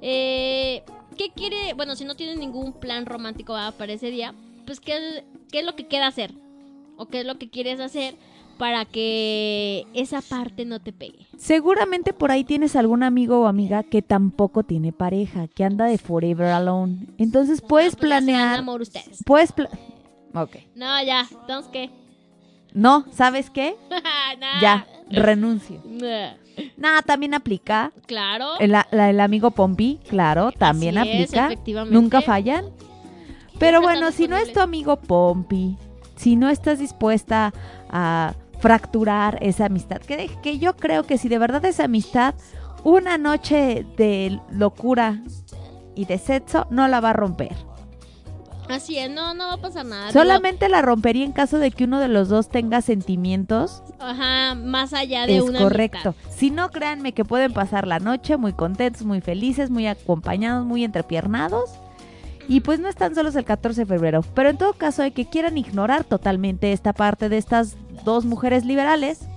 eh, 0.02 0.84
qué 1.18 1.30
quiere, 1.36 1.74
bueno, 1.76 1.96
si 1.96 2.06
no 2.06 2.16
tienes 2.16 2.38
ningún 2.38 2.74
plan 2.74 3.06
romántico 3.06 3.56
ah, 3.56 3.74
para 3.78 3.94
ese 3.94 4.12
día, 4.12 4.34
pues 4.66 4.80
qué, 4.80 4.98
es- 4.98 5.24
qué 5.52 5.60
es 5.60 5.66
lo 5.66 5.76
que 5.76 5.88
quiere 5.88 6.06
hacer 6.06 6.34
o 6.98 7.08
qué 7.08 7.22
es 7.22 7.26
lo 7.26 7.38
que 7.38 7.50
quieres 7.50 7.80
hacer 7.80 8.16
para 8.58 8.86
que 8.86 9.86
esa 9.94 10.20
parte 10.22 10.66
no 10.66 10.80
te 10.82 10.92
pegue. 10.92 11.28
Seguramente 11.38 12.12
por 12.12 12.32
ahí 12.32 12.44
tienes 12.44 12.76
algún 12.76 13.04
amigo 13.04 13.42
o 13.42 13.48
amiga 13.48 13.84
que 13.84 14.02
tampoco 14.02 14.64
tiene 14.64 14.92
pareja, 14.92 15.48
que 15.48 15.64
anda 15.64 15.86
de 15.86 16.00
forever 16.00 16.48
alone. 16.48 17.06
Entonces 17.20 17.62
puedes 17.62 17.96
Pues 17.96 18.10
dan 18.10 18.26
planear, 18.26 18.58
amor 18.60 18.82
ustedes. 18.82 19.24
puedes 19.26 19.52
pla- 19.52 19.70
Ok. 20.34 20.58
No, 20.76 21.02
ya, 21.04 21.28
entonces 21.32 21.70
qué. 21.72 21.90
No, 22.78 23.06
¿sabes 23.12 23.50
qué? 23.50 23.76
Nah. 24.40 24.62
Ya, 24.62 24.88
renuncio. 25.10 25.82
Nah. 25.86 26.34
Nada, 26.76 27.02
también 27.02 27.34
aplica. 27.34 27.92
Claro. 28.06 28.60
El, 28.60 28.72
la- 28.74 28.88
el 28.92 29.20
amigo 29.20 29.52
Pompi, 29.52 30.00
claro, 30.08 30.52
también 30.52 30.98
Así 30.98 31.10
aplica. 31.10 31.46
efectivamente. 31.48 31.94
Nunca 31.96 32.22
fallan. 32.22 32.66
Pero 33.58 33.82
bueno, 33.82 34.12
si 34.12 34.28
no 34.28 34.36
es 34.38 34.54
tu 34.54 34.60
amigo 34.60 34.98
Pompi, 34.98 35.76
si 36.18 36.36
no 36.36 36.50
estás 36.50 36.78
dispuesta 36.80 37.54
a 37.90 38.34
fracturar 38.60 39.38
esa 39.42 39.66
amistad, 39.66 39.98
que, 40.02 40.30
que 40.44 40.60
yo 40.60 40.76
creo 40.76 41.04
que 41.04 41.18
si 41.18 41.30
de 41.30 41.40
verdad 41.40 41.64
es 41.66 41.80
amistad, 41.80 42.36
una 42.84 43.18
noche 43.18 43.86
de 43.98 44.40
locura 44.52 45.22
y 45.96 46.06
de 46.06 46.18
sexo 46.20 46.68
no 46.70 46.88
la 46.88 47.00
va 47.00 47.12
a 47.12 47.14
romper. 47.14 47.56
Así 48.70 48.98
es, 48.98 49.10
no, 49.10 49.34
no 49.34 49.48
va 49.48 49.54
a 49.54 49.58
pasar 49.58 49.86
nada. 49.86 50.12
Solamente 50.12 50.70
la 50.70 50.82
rompería 50.82 51.26
en 51.26 51.32
caso 51.32 51.58
de 51.58 51.72
que 51.72 51.86
uno 51.86 52.00
de 52.00 52.08
los 52.08 52.30
dos 52.30 52.50
tenga 52.50 52.82
sentimientos. 52.82 53.82
Ajá, 54.00 54.56
más 54.56 54.94
allá 54.94 55.26
de 55.26 55.38
Es 55.38 55.44
una 55.44 55.60
correcto. 55.60 56.10
amistad. 56.10 56.32
Si 56.36 56.52
no, 56.52 56.70
créanme 56.70 57.14
que 57.14 57.26
pueden 57.26 57.54
pasar 57.54 57.88
la 57.88 58.00
noche 58.00 58.38
muy 58.38 58.54
contentos, 58.54 59.04
muy 59.04 59.22
felices, 59.22 59.70
muy 59.70 59.88
acompañados, 59.88 60.66
muy 60.66 60.84
entrepiernados. 60.84 61.70
Y 62.50 62.62
pues 62.62 62.80
no 62.80 62.88
están 62.88 63.14
solos 63.14 63.36
el 63.36 63.44
14 63.44 63.82
de 63.82 63.86
febrero. 63.86 64.22
Pero 64.34 64.50
en 64.50 64.58
todo 64.58 64.74
caso, 64.74 65.02
de 65.02 65.12
que 65.12 65.26
quieran 65.26 65.58
ignorar 65.58 66.04
totalmente 66.06 66.72
esta 66.72 66.94
parte 66.94 67.28
de 67.30 67.38
estas 67.38 67.76
dos 68.06 68.24
mujeres 68.26 68.64
liberales, 68.66 69.28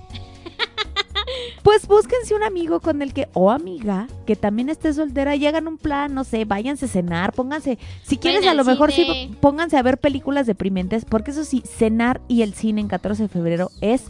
pues 1.63 1.87
búsquense 1.87 2.35
un 2.35 2.43
amigo 2.43 2.81
con 2.81 3.03
el 3.03 3.13
que, 3.13 3.29
o 3.35 3.51
amiga, 3.51 4.09
que 4.27 4.37
también 4.37 4.69
esté 4.69 4.93
soltera 4.93 5.37
y 5.37 5.47
hagan 5.47 5.69
un 5.69 5.79
plan, 5.79 6.15
no 6.15 6.25
sé, 6.25 6.45
váyanse 6.45 6.87
a 6.87 6.89
cenar, 6.89 7.33
pónganse, 7.33 7.79
si 8.03 8.17
quieres 8.17 8.47
a 8.47 8.55
lo 8.55 8.65
mejor 8.65 8.93
sí, 8.93 9.37
pónganse 9.41 9.77
a 9.77 9.83
ver 9.83 9.99
películas 9.99 10.47
deprimentes, 10.47 11.05
porque 11.05 11.33
eso 11.33 11.45
sí, 11.45 11.63
cenar 11.67 12.21
y 12.29 12.43
el 12.43 12.55
cine 12.55 12.81
en 12.81 12.89
14 12.89 13.25
de 13.25 13.29
febrero 13.29 13.71
es 13.81 14.05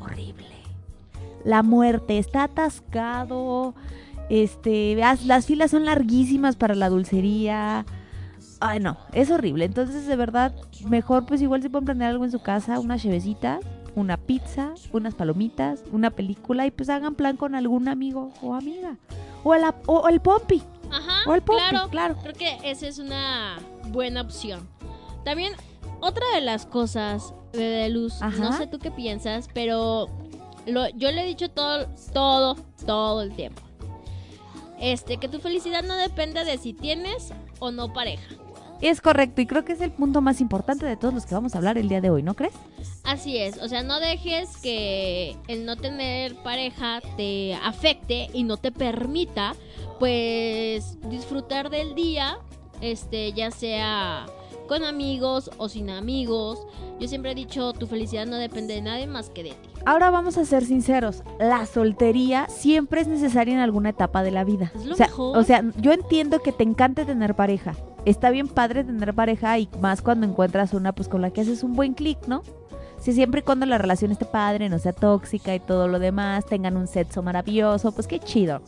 horrible. 0.00 0.46
La 1.44 1.62
muerte 1.62 2.18
está 2.18 2.44
atascado, 2.44 3.74
este, 4.28 4.94
las, 4.96 5.24
las 5.24 5.46
filas 5.46 5.70
son 5.70 5.84
larguísimas 5.84 6.56
para 6.56 6.74
la 6.74 6.88
dulcería. 6.90 7.86
Ay, 8.60 8.80
no, 8.80 8.98
es 9.12 9.30
horrible. 9.30 9.64
Entonces, 9.64 10.06
de 10.06 10.16
verdad, 10.16 10.54
mejor 10.86 11.26
pues 11.26 11.40
igual 11.40 11.62
si 11.62 11.68
pueden 11.68 11.86
planear 11.86 12.10
algo 12.10 12.24
en 12.24 12.32
su 12.32 12.40
casa, 12.40 12.80
una 12.80 12.98
chevecita, 12.98 13.60
una 13.98 14.16
pizza, 14.16 14.74
unas 14.92 15.14
palomitas, 15.14 15.82
una 15.92 16.10
película 16.10 16.66
y 16.66 16.70
pues 16.70 16.88
hagan 16.88 17.14
plan 17.14 17.36
con 17.36 17.54
algún 17.54 17.88
amigo 17.88 18.32
o 18.42 18.54
amiga. 18.54 18.96
O 19.44 19.54
el, 19.54 19.64
ap- 19.64 19.88
o 19.88 20.08
el 20.08 20.20
pompi. 20.20 20.62
Ajá, 20.90 21.28
O 21.30 21.34
el 21.34 21.42
Pompi, 21.42 21.62
claro, 21.68 21.88
claro. 21.90 22.16
Creo 22.22 22.34
que 22.34 22.58
esa 22.64 22.86
es 22.88 22.98
una 22.98 23.58
buena 23.88 24.22
opción. 24.22 24.66
También, 25.24 25.52
otra 26.00 26.24
de 26.34 26.40
las 26.40 26.64
cosas, 26.64 27.34
Bebé 27.52 27.64
de 27.82 27.88
Luz, 27.90 28.22
Ajá. 28.22 28.38
no 28.38 28.52
sé 28.56 28.66
tú 28.66 28.78
qué 28.78 28.90
piensas, 28.90 29.48
pero 29.52 30.08
lo, 30.66 30.88
yo 30.90 31.10
le 31.12 31.22
he 31.22 31.26
dicho 31.26 31.50
todo, 31.50 31.86
todo, 32.14 32.56
todo 32.86 33.20
el 33.22 33.34
tiempo. 33.36 33.60
Este, 34.80 35.16
que 35.18 35.28
tu 35.28 35.40
felicidad 35.40 35.82
no 35.82 35.94
depende 35.96 36.44
de 36.44 36.56
si 36.56 36.72
tienes 36.72 37.32
o 37.58 37.70
no 37.70 37.92
pareja. 37.92 38.34
Es 38.80 39.00
correcto 39.00 39.40
y 39.40 39.46
creo 39.46 39.64
que 39.64 39.72
es 39.72 39.80
el 39.80 39.90
punto 39.90 40.20
más 40.20 40.40
importante 40.40 40.86
de 40.86 40.96
todos 40.96 41.12
los 41.12 41.26
que 41.26 41.34
vamos 41.34 41.54
a 41.54 41.58
hablar 41.58 41.78
el 41.78 41.88
día 41.88 42.00
de 42.00 42.10
hoy, 42.10 42.22
¿no 42.22 42.34
crees? 42.34 42.54
Así 43.04 43.38
es, 43.38 43.60
o 43.60 43.68
sea, 43.68 43.82
no 43.82 43.98
dejes 43.98 44.56
que 44.58 45.36
el 45.48 45.66
no 45.66 45.76
tener 45.76 46.36
pareja 46.42 47.00
te 47.16 47.54
afecte 47.54 48.28
y 48.32 48.44
no 48.44 48.56
te 48.56 48.70
permita, 48.70 49.54
pues, 49.98 50.98
disfrutar 51.08 51.70
del 51.70 51.94
día, 51.94 52.38
este, 52.80 53.32
ya 53.32 53.50
sea 53.50 54.26
con 54.68 54.84
amigos 54.84 55.50
o 55.56 55.68
sin 55.68 55.90
amigos. 55.90 56.64
Yo 57.00 57.08
siempre 57.08 57.32
he 57.32 57.34
dicho, 57.34 57.72
tu 57.72 57.86
felicidad 57.86 58.26
no 58.26 58.36
depende 58.36 58.74
de 58.74 58.82
nadie 58.82 59.06
más 59.06 59.30
que 59.30 59.42
de 59.42 59.50
ti. 59.50 59.68
Ahora 59.86 60.10
vamos 60.10 60.36
a 60.36 60.44
ser 60.44 60.64
sinceros, 60.64 61.22
la 61.40 61.66
soltería 61.66 62.46
siempre 62.48 63.00
es 63.00 63.08
necesaria 63.08 63.54
en 63.54 63.60
alguna 63.60 63.90
etapa 63.90 64.22
de 64.22 64.30
la 64.30 64.44
vida. 64.44 64.70
Es 64.74 64.84
lo 64.84 64.94
o, 64.94 64.96
sea, 64.96 65.06
mejor. 65.06 65.36
o 65.38 65.42
sea, 65.42 65.64
yo 65.78 65.92
entiendo 65.92 66.40
que 66.40 66.52
te 66.52 66.62
encante 66.62 67.04
tener 67.04 67.34
pareja. 67.34 67.74
Está 68.08 68.30
bien 68.30 68.48
padre 68.48 68.84
tener 68.84 69.12
pareja 69.12 69.58
y 69.58 69.68
más 69.82 70.00
cuando 70.00 70.26
encuentras 70.26 70.72
una 70.72 70.92
pues 70.92 71.08
con 71.08 71.20
la 71.20 71.30
que 71.30 71.42
haces 71.42 71.62
un 71.62 71.74
buen 71.74 71.92
clic, 71.92 72.16
¿no? 72.26 72.42
Si 72.98 73.12
siempre 73.12 73.40
y 73.40 73.42
cuando 73.42 73.66
la 73.66 73.76
relación 73.76 74.10
esté 74.10 74.24
padre, 74.24 74.70
no 74.70 74.78
sea 74.78 74.94
tóxica 74.94 75.54
y 75.54 75.60
todo 75.60 75.88
lo 75.88 75.98
demás, 75.98 76.46
tengan 76.46 76.78
un 76.78 76.86
sexo 76.86 77.22
maravilloso, 77.22 77.92
pues 77.92 78.06
qué 78.06 78.18
chido. 78.18 78.62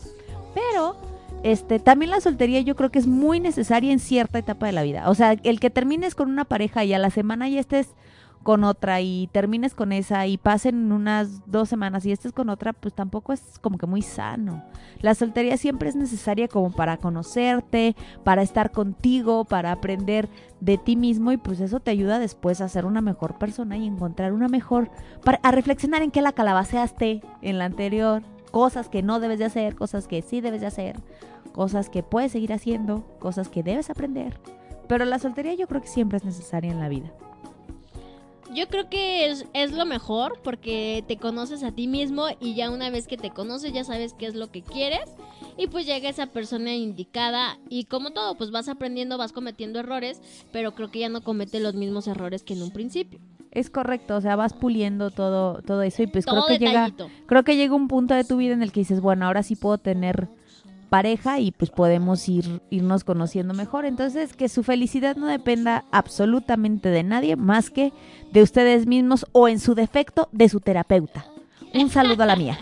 Pero 0.54 0.94
este 1.42 1.78
también 1.78 2.10
la 2.10 2.20
soltería 2.20 2.60
yo 2.60 2.76
creo 2.76 2.90
que 2.90 2.98
es 2.98 3.06
muy 3.06 3.40
necesaria 3.40 3.90
en 3.92 3.98
cierta 3.98 4.38
etapa 4.38 4.66
de 4.66 4.72
la 4.72 4.82
vida. 4.82 5.08
O 5.08 5.14
sea, 5.14 5.32
el 5.32 5.58
que 5.58 5.70
termines 5.70 6.14
con 6.14 6.28
una 6.28 6.44
pareja 6.44 6.84
y 6.84 6.92
a 6.92 6.98
la 6.98 7.08
semana 7.08 7.48
ya 7.48 7.60
estés 7.60 7.94
con 8.42 8.64
otra 8.64 9.00
y 9.00 9.28
termines 9.32 9.74
con 9.74 9.92
esa 9.92 10.26
y 10.26 10.38
pasen 10.38 10.90
unas 10.92 11.42
dos 11.50 11.68
semanas 11.68 12.06
y 12.06 12.12
estés 12.12 12.32
con 12.32 12.48
otra, 12.48 12.72
pues 12.72 12.94
tampoco 12.94 13.32
es 13.32 13.58
como 13.60 13.76
que 13.76 13.86
muy 13.86 14.02
sano. 14.02 14.64
La 15.00 15.14
soltería 15.14 15.56
siempre 15.56 15.88
es 15.88 15.96
necesaria 15.96 16.48
como 16.48 16.70
para 16.70 16.96
conocerte, 16.96 17.94
para 18.24 18.42
estar 18.42 18.70
contigo, 18.70 19.44
para 19.44 19.72
aprender 19.72 20.28
de 20.60 20.78
ti 20.78 20.96
mismo 20.96 21.32
y 21.32 21.36
pues 21.36 21.60
eso 21.60 21.80
te 21.80 21.90
ayuda 21.90 22.18
después 22.18 22.60
a 22.60 22.68
ser 22.68 22.86
una 22.86 23.00
mejor 23.00 23.38
persona 23.38 23.76
y 23.76 23.86
encontrar 23.86 24.32
una 24.32 24.48
mejor, 24.48 24.90
para, 25.22 25.38
a 25.42 25.50
reflexionar 25.50 26.02
en 26.02 26.10
qué 26.10 26.22
la 26.22 26.32
calabaceaste 26.32 27.22
en 27.42 27.58
la 27.58 27.66
anterior, 27.66 28.22
cosas 28.50 28.88
que 28.88 29.02
no 29.02 29.20
debes 29.20 29.38
de 29.38 29.44
hacer, 29.44 29.74
cosas 29.74 30.06
que 30.06 30.22
sí 30.22 30.40
debes 30.40 30.62
de 30.62 30.66
hacer, 30.66 30.98
cosas 31.52 31.90
que 31.90 32.02
puedes 32.02 32.32
seguir 32.32 32.52
haciendo, 32.52 33.04
cosas 33.18 33.48
que 33.48 33.62
debes 33.62 33.90
aprender. 33.90 34.40
Pero 34.88 35.04
la 35.04 35.18
soltería 35.18 35.54
yo 35.54 35.68
creo 35.68 35.82
que 35.82 35.88
siempre 35.88 36.18
es 36.18 36.24
necesaria 36.24 36.72
en 36.72 36.80
la 36.80 36.88
vida. 36.88 37.12
Yo 38.52 38.66
creo 38.68 38.88
que 38.88 39.28
es, 39.28 39.46
es 39.54 39.72
lo 39.72 39.86
mejor 39.86 40.40
porque 40.42 41.04
te 41.06 41.16
conoces 41.16 41.62
a 41.62 41.72
ti 41.72 41.86
mismo 41.86 42.26
y 42.40 42.54
ya 42.54 42.70
una 42.70 42.90
vez 42.90 43.06
que 43.06 43.16
te 43.16 43.30
conoces 43.30 43.72
ya 43.72 43.84
sabes 43.84 44.12
qué 44.14 44.26
es 44.26 44.34
lo 44.34 44.50
que 44.50 44.62
quieres 44.62 45.04
y 45.56 45.68
pues 45.68 45.86
llega 45.86 46.08
esa 46.08 46.26
persona 46.26 46.74
indicada 46.74 47.58
y 47.68 47.84
como 47.84 48.10
todo 48.10 48.34
pues 48.36 48.50
vas 48.50 48.68
aprendiendo, 48.68 49.18
vas 49.18 49.32
cometiendo 49.32 49.78
errores, 49.78 50.20
pero 50.52 50.74
creo 50.74 50.90
que 50.90 50.98
ya 50.98 51.08
no 51.08 51.22
comete 51.22 51.60
los 51.60 51.74
mismos 51.74 52.08
errores 52.08 52.42
que 52.42 52.54
en 52.54 52.62
un 52.62 52.70
principio. 52.72 53.20
Es 53.52 53.68
correcto, 53.68 54.16
o 54.16 54.20
sea, 54.20 54.36
vas 54.36 54.52
puliendo 54.52 55.10
todo, 55.10 55.60
todo 55.62 55.82
eso 55.82 56.02
y 56.02 56.06
pues 56.06 56.24
Todo 56.24 56.44
creo 56.46 56.58
que 56.58 56.64
llega, 56.64 56.90
creo 57.26 57.44
que 57.44 57.56
llega 57.56 57.74
un 57.74 57.88
punto 57.88 58.14
de 58.14 58.24
tu 58.24 58.36
vida 58.36 58.54
en 58.54 58.62
el 58.62 58.72
que 58.72 58.80
dices, 58.80 59.00
bueno, 59.00 59.26
ahora 59.26 59.42
sí 59.42 59.56
puedo 59.56 59.78
tener 59.78 60.28
pareja 60.90 61.38
y 61.38 61.52
pues 61.52 61.70
podemos 61.70 62.28
ir 62.28 62.60
irnos 62.68 63.04
conociendo 63.04 63.54
mejor. 63.54 63.86
Entonces, 63.86 64.34
que 64.34 64.48
su 64.48 64.62
felicidad 64.62 65.16
no 65.16 65.26
dependa 65.26 65.84
absolutamente 65.90 66.90
de 66.90 67.02
nadie 67.02 67.36
más 67.36 67.70
que 67.70 67.92
de 68.32 68.42
ustedes 68.42 68.86
mismos 68.86 69.24
o 69.32 69.48
en 69.48 69.60
su 69.60 69.74
defecto 69.74 70.28
de 70.32 70.48
su 70.48 70.60
terapeuta. 70.60 71.24
Un 71.72 71.88
saludo 71.88 72.24
a 72.24 72.26
la 72.26 72.36
mía. 72.36 72.58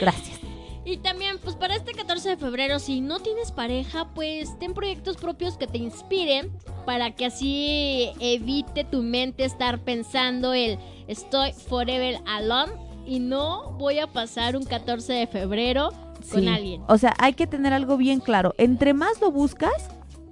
Gracias. 0.00 0.38
Y 0.84 0.96
también, 0.98 1.38
pues 1.38 1.54
para 1.54 1.76
este 1.76 1.92
14 1.92 2.30
de 2.30 2.36
febrero, 2.36 2.78
si 2.80 3.00
no 3.00 3.20
tienes 3.20 3.52
pareja, 3.52 4.08
pues 4.14 4.58
ten 4.58 4.74
proyectos 4.74 5.16
propios 5.16 5.56
que 5.56 5.68
te 5.68 5.78
inspiren 5.78 6.50
para 6.84 7.12
que 7.12 7.26
así 7.26 8.10
evite 8.18 8.84
tu 8.84 9.02
mente 9.02 9.44
estar 9.44 9.78
pensando 9.78 10.54
el 10.54 10.78
estoy 11.06 11.52
forever 11.52 12.20
alone 12.26 12.72
y 13.06 13.20
no 13.20 13.72
voy 13.78 14.00
a 14.00 14.08
pasar 14.08 14.56
un 14.56 14.64
14 14.64 15.12
de 15.12 15.26
febrero 15.28 15.92
con 16.30 16.40
Sí. 16.40 16.48
alguien. 16.48 16.82
O 16.88 16.98
sea, 16.98 17.14
hay 17.18 17.34
que 17.34 17.46
tener 17.46 17.72
algo 17.72 17.96
bien 17.96 18.20
claro. 18.20 18.54
Entre 18.58 18.94
más 18.94 19.20
lo 19.20 19.30
buscas, 19.30 19.72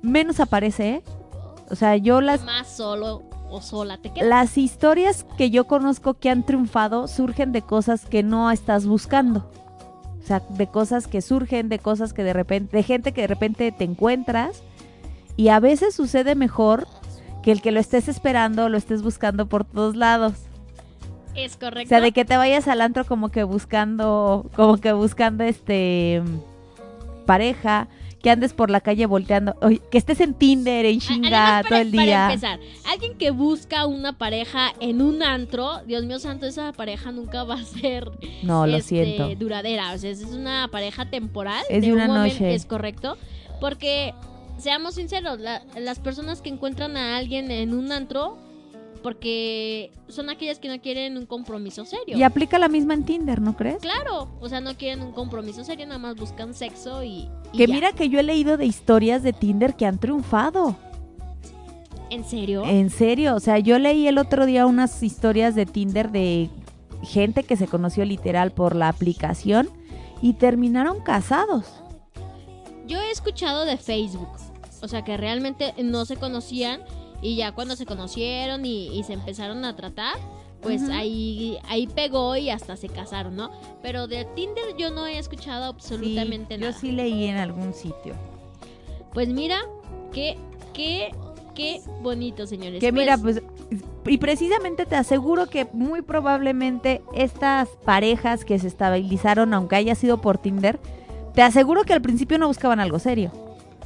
menos 0.03 0.41
aparece, 0.41 0.89
¿eh? 0.91 1.03
O 1.71 1.75
sea, 1.77 1.97
yo 1.97 2.21
las 2.21 2.45
Más 2.45 2.69
solo 2.69 3.23
o 3.51 3.61
sola 3.61 3.99
te 3.99 4.13
quedas. 4.13 4.29
Las 4.29 4.59
historias 4.59 5.25
que 5.37 5.51
yo 5.51 5.67
conozco 5.67 6.15
que 6.15 6.31
han 6.31 6.45
triunfado 6.45 7.09
surgen 7.09 7.53
de 7.53 7.63
cosas 7.63 8.07
que 8.07 8.23
no 8.23 8.51
estás 8.51 8.87
buscando. 8.87 9.51
O 10.23 10.27
sea, 10.27 10.43
de 10.51 10.67
cosas 10.67 11.07
que 11.07 11.23
surgen, 11.23 11.69
de 11.69 11.79
cosas 11.79 12.13
que 12.13 12.23
de 12.23 12.33
repente, 12.33 12.77
de 12.77 12.83
gente 12.83 13.13
que 13.13 13.23
de 13.23 13.27
repente 13.27 13.73
te 13.73 13.85
encuentras 13.85 14.63
y 15.37 15.49
a 15.49 15.59
veces 15.61 15.95
sucede 15.95 16.35
mejor 16.35 16.87
que 17.43 17.51
el 17.53 17.63
que 17.63 17.73
lo 17.73 17.81
estés 17.81 18.07
esperando 18.09 18.65
o 18.65 18.69
lo 18.69 18.77
estés 18.77 19.03
buscando 19.03 19.47
por 19.47 19.65
todos 19.65 19.97
lados. 19.97 20.35
Es 21.35 21.57
correcto. 21.57 21.87
O 21.87 21.89
sea, 21.89 22.01
de 22.01 22.13
que 22.13 22.25
te 22.25 22.37
vayas 22.37 22.69
al 22.69 22.81
antro 22.81 23.05
como 23.05 23.31
que 23.31 23.45
buscando, 23.45 24.47
como 24.57 24.79
que 24.79 24.93
buscando 24.93 25.45
este 25.45 26.23
pareja, 27.27 27.89
que 28.23 28.31
andes 28.31 28.53
por 28.53 28.71
la 28.71 28.81
calle 28.81 29.07
volteando, 29.07 29.55
oye, 29.63 29.81
que 29.91 29.97
estés 29.97 30.21
en 30.21 30.35
Tinder, 30.35 30.85
en 30.85 31.01
chinga, 31.01 31.63
todo 31.67 31.79
el 31.79 31.91
para 31.91 32.05
día. 32.05 32.27
empezar, 32.27 32.61
alguien 32.91 33.17
que 33.17 33.31
busca 33.31 33.87
una 33.87 34.13
pareja 34.19 34.73
en 34.81 35.01
un 35.01 35.23
antro, 35.23 35.81
Dios 35.87 36.05
mío 36.05 36.19
santo, 36.19 36.45
esa 36.47 36.73
pareja 36.73 37.13
nunca 37.13 37.45
va 37.45 37.55
a 37.55 37.65
ser 37.65 38.11
No, 38.43 38.67
lo 38.67 38.77
este, 38.77 39.05
siento. 39.05 39.35
duradera. 39.37 39.93
O 39.95 39.99
sea, 39.99 40.11
es 40.11 40.23
una 40.25 40.69
pareja 40.71 41.09
temporal. 41.09 41.63
Es 41.71 41.83
de 41.83 41.93
un 41.93 41.99
una 42.01 42.09
momento- 42.09 42.35
noche. 42.35 42.55
Es 42.55 42.67
correcto. 42.67 43.17
Porque, 43.59 44.13
seamos 44.59 44.97
sinceros, 44.97 45.39
la- 45.41 45.63
las 45.79 45.99
personas 45.99 46.43
que 46.43 46.51
encuentran 46.51 46.97
a 46.99 47.17
alguien 47.17 47.51
en 47.51 47.73
un 47.73 47.91
antro, 47.93 48.37
porque 49.03 49.93
son 50.09 50.31
aquellas 50.31 50.59
que 50.59 50.69
no 50.69 50.81
quieren 50.81 51.17
un 51.17 51.27
compromiso 51.27 51.85
serio. 51.85 52.17
Y 52.17 52.23
aplica 52.23 52.59
la 52.59 52.69
misma 52.69 52.95
en 52.95 53.05
Tinder, 53.05 53.41
¿no 53.41 53.57
crees? 53.57 53.79
Claro, 53.81 54.29
o 54.41 54.49
sea, 54.49 54.61
no 54.61 54.77
quieren 54.77 55.03
un 55.03 55.13
compromiso 55.13 55.65
serio, 55.65 55.87
nada 55.87 55.99
más 55.99 56.17
buscan 56.17 56.55
sexo 56.55 57.03
y. 57.03 57.29
y 57.53 57.59
Que 57.59 57.67
ya. 57.67 57.75
mira 57.75 57.93
que 57.93 58.09
yo 58.09 58.21
he 58.21 58.23
leído 58.23 58.57
de 58.57 58.67
historias 58.67 59.23
de 59.23 59.33
Tinder 59.33 59.75
que 59.75 59.87
han 59.87 59.99
triunfado. 59.99 60.77
¿En 62.11 62.25
serio? 62.25 62.65
En 62.67 62.91
serio, 62.91 63.37
o 63.37 63.41
sea, 63.41 63.59
yo 63.59 63.79
leí 63.79 64.09
el 64.09 64.19
otro 64.19 64.45
día 64.45 64.67
unas 64.67 65.03
historias 65.03 65.55
de 65.55 65.65
Tinder 65.65 66.11
de 66.11 66.51
gente 67.03 67.45
que 67.45 67.57
se 67.57 67.69
conoció 67.69 68.05
literal 68.05 68.51
por 68.51 68.75
la 68.75 68.89
aplicación 68.89 69.71
y 70.21 70.35
terminaron 70.35 71.01
casados. 71.01 71.67
Yo 72.87 73.01
he 73.01 73.11
escuchado 73.13 73.65
de 73.65 73.77
Facebook, 73.77 74.29
o 74.83 74.89
sea 74.89 75.03
que 75.05 75.17
realmente 75.17 75.73
no 75.83 76.05
se 76.05 76.17
conocían 76.17 76.81
y 77.23 77.37
ya 77.37 77.53
cuando 77.53 77.77
se 77.77 77.87
conocieron 77.87 78.65
y, 78.65 78.89
y 78.99 79.03
se 79.05 79.15
empezaron 79.15 79.65
a 79.65 79.77
tratar, 79.77 80.17
pues 80.63 80.89
ahí 80.91 81.59
ahí 81.69 81.87
pegó 81.87 82.37
y 82.37 82.51
hasta 82.51 82.77
se 82.77 82.89
casaron, 82.89 83.35
¿no? 83.37 83.51
Pero 83.83 84.07
de 84.07 84.27
Tinder 84.37 84.77
yo 84.77 84.91
no 84.91 85.07
he 85.07 85.19
escuchado 85.19 85.65
absolutamente 85.65 86.57
Sí, 86.57 86.61
nada. 86.61 86.73
Yo 86.73 86.79
sí 86.79 86.93
leí 86.93 87.25
en 87.27 87.37
algún 87.37 87.73
sitio. 87.73 88.15
Pues 89.13 89.29
mira, 89.29 89.59
qué 90.13 90.37
qué 90.73 91.13
qué 91.55 91.81
bonito, 92.03 92.47
señores. 92.47 92.81
Que 92.81 92.93
mira, 92.93 93.17
pues, 93.19 93.43
y 94.07 94.19
precisamente 94.19 94.87
te 94.87 94.97
aseguro 94.97 95.47
que 95.47 95.67
muy 95.73 96.03
probablemente 96.03 97.03
estas 97.15 97.69
parejas 97.85 98.45
que 98.45 98.59
se 98.59 98.69
estabilizaron, 98.69 99.55
aunque 99.55 99.77
haya 99.77 99.95
sido 99.95 100.21
por 100.21 100.39
Tinder, 100.39 100.79
te 101.35 101.43
aseguro 101.43 101.85
que 101.85 101.93
al 101.93 102.03
principio 102.03 102.39
no 102.39 102.49
buscaban 102.49 102.81
algo 102.81 102.99
serio. 102.99 103.33